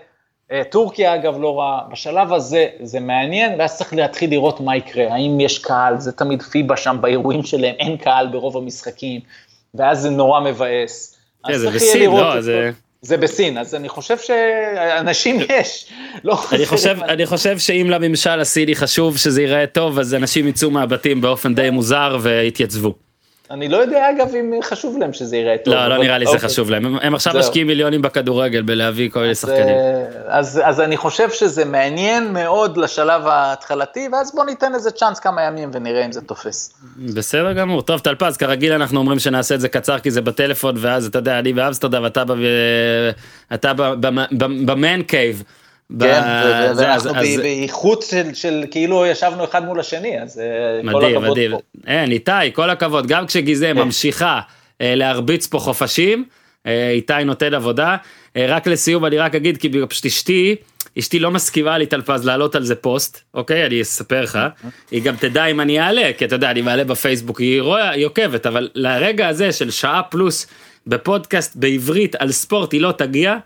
[0.69, 5.39] טורקיה אגב לא רע, בשלב הזה זה מעניין, ואז צריך להתחיל לראות מה יקרה, האם
[5.39, 9.21] יש קהל, זה תמיד פיבה שם באירועים שלהם, אין קהל ברוב המשחקים,
[9.75, 11.17] ואז זה נורא מבאס.
[11.51, 12.71] זה בסין, לא, זה...
[13.01, 15.85] זה בסין, אז אני חושב שאנשים יש.
[16.23, 20.71] לא אני, חושב, אני חושב שאם לממשל הסיני חשוב שזה ייראה טוב, אז אנשים יצאו
[20.71, 23.06] מהבתים באופן די מוזר ויתייצבו.
[23.51, 25.73] אני לא יודע אגב אם חשוב להם שזה ייראה טוב.
[25.73, 26.49] לא, לא נראה לי זה אוקיי.
[26.49, 29.67] חשוב להם, הם, עכשיו משקיעים מיליונים בכדורגל בלהביא כל מיני שחקנים.
[29.67, 35.19] אה, אז, אז אני חושב שזה מעניין מאוד לשלב ההתחלתי, ואז בוא ניתן איזה צ'אנס
[35.19, 36.73] כמה ימים ונראה אם זה תופס.
[37.15, 41.05] בסדר גמור, טוב טלפז, כרגיל אנחנו אומרים שנעשה את זה קצר כי זה בטלפון, ואז
[41.05, 42.05] אתה יודע, אני באמסטרדם,
[43.53, 43.73] אתה
[44.65, 45.43] ב man cave.
[45.99, 46.21] כן,
[46.77, 51.51] ואנחנו באיכות של כאילו ישבנו אחד מול השני, אז אה, כל הכבוד מדהים.
[51.51, 51.59] פה.
[51.87, 53.81] אין, איתי, כל הכבוד, גם כשגיזם כן.
[53.81, 54.39] ממשיכה
[54.81, 56.25] אה, להרביץ פה חופשים,
[56.65, 57.95] אה, איתי נותן עבודה.
[58.37, 60.55] רק לסיום אני רק אגיד, כי פשוט אשתי,
[60.99, 63.65] אשתי לא מסכימה לי טלפז לעלות על זה פוסט, אוקיי?
[63.65, 64.39] אני אספר לך.
[64.91, 68.05] היא גם תדע אם אני אעלה, כי אתה יודע, אני מעלה בפייסבוק, היא רואה, היא
[68.05, 70.47] עוקבת, אבל לרגע הזה של שעה פלוס
[70.87, 73.37] בפודקאסט בעברית על ספורט היא לא תגיע.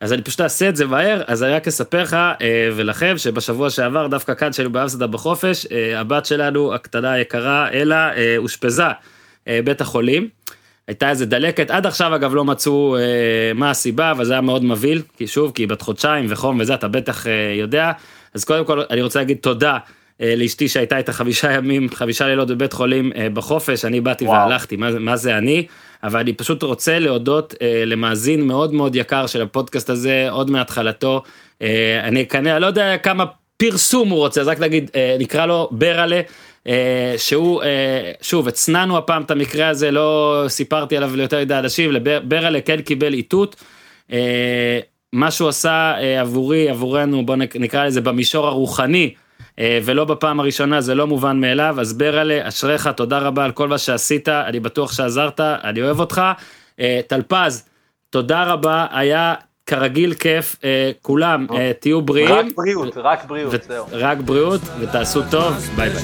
[0.00, 3.70] אז אני פשוט אעשה את זה מהר, אז אני רק אספר לך אה, ולכם שבשבוע
[3.70, 8.84] שעבר דווקא כאן שהיינו באמסטרדם בחופש, אה, הבת שלנו הקטנה היקרה אלה אה, אושפזה
[9.48, 10.28] אה, בית החולים.
[10.88, 13.02] הייתה איזה דלקת, עד עכשיו אגב לא מצאו אה,
[13.54, 16.74] מה הסיבה, אבל זה היה מאוד מבהיל, כי שוב, כי היא בת חודשיים וחום וזה,
[16.74, 17.92] אתה בטח אה, יודע.
[18.34, 19.78] אז קודם כל אני רוצה להגיד תודה
[20.20, 24.48] אה, לאשתי שהייתה איתה חמישה ימים, חמישה לילות בבית חולים אה, בחופש, אני באתי וואו.
[24.48, 25.66] והלכתי, מה, מה זה אני?
[26.02, 31.22] אבל אני פשוט רוצה להודות אה, למאזין מאוד מאוד יקר של הפודקאסט הזה, עוד מהתחלתו.
[31.62, 33.24] אה, אני כנראה לא יודע כמה
[33.56, 36.20] פרסום הוא רוצה, אז רק להגיד, אה, נקרא לו ברלה.
[36.68, 41.90] אה, שהוא אה, שוב הצנענו הפעם את המקרה הזה לא סיפרתי עליו ליותר מדי אנשים
[42.24, 43.56] ברלה כן קיבל איתות.
[44.12, 44.80] אה,
[45.12, 49.14] מה שהוא עשה עבורי עבורנו בוא נקרא לזה במישור הרוחני
[49.60, 51.80] ולא בפעם הראשונה זה לא מובן מאליו.
[51.80, 56.22] אז ברלה אשריך תודה רבה על כל מה שעשית אני בטוח שעזרת אני אוהב אותך.
[57.06, 57.64] טלפז
[58.10, 59.34] תודה רבה היה
[59.66, 60.56] כרגיל כיף
[61.02, 61.46] כולם
[61.80, 62.30] תהיו בריאים.
[62.30, 63.54] רק בריאות רק בריאות
[63.92, 66.02] רק בריאות ותעשו טוב ביי ביי.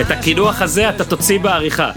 [0.00, 1.90] את הקינוח הזה אתה תוציא בעריכה.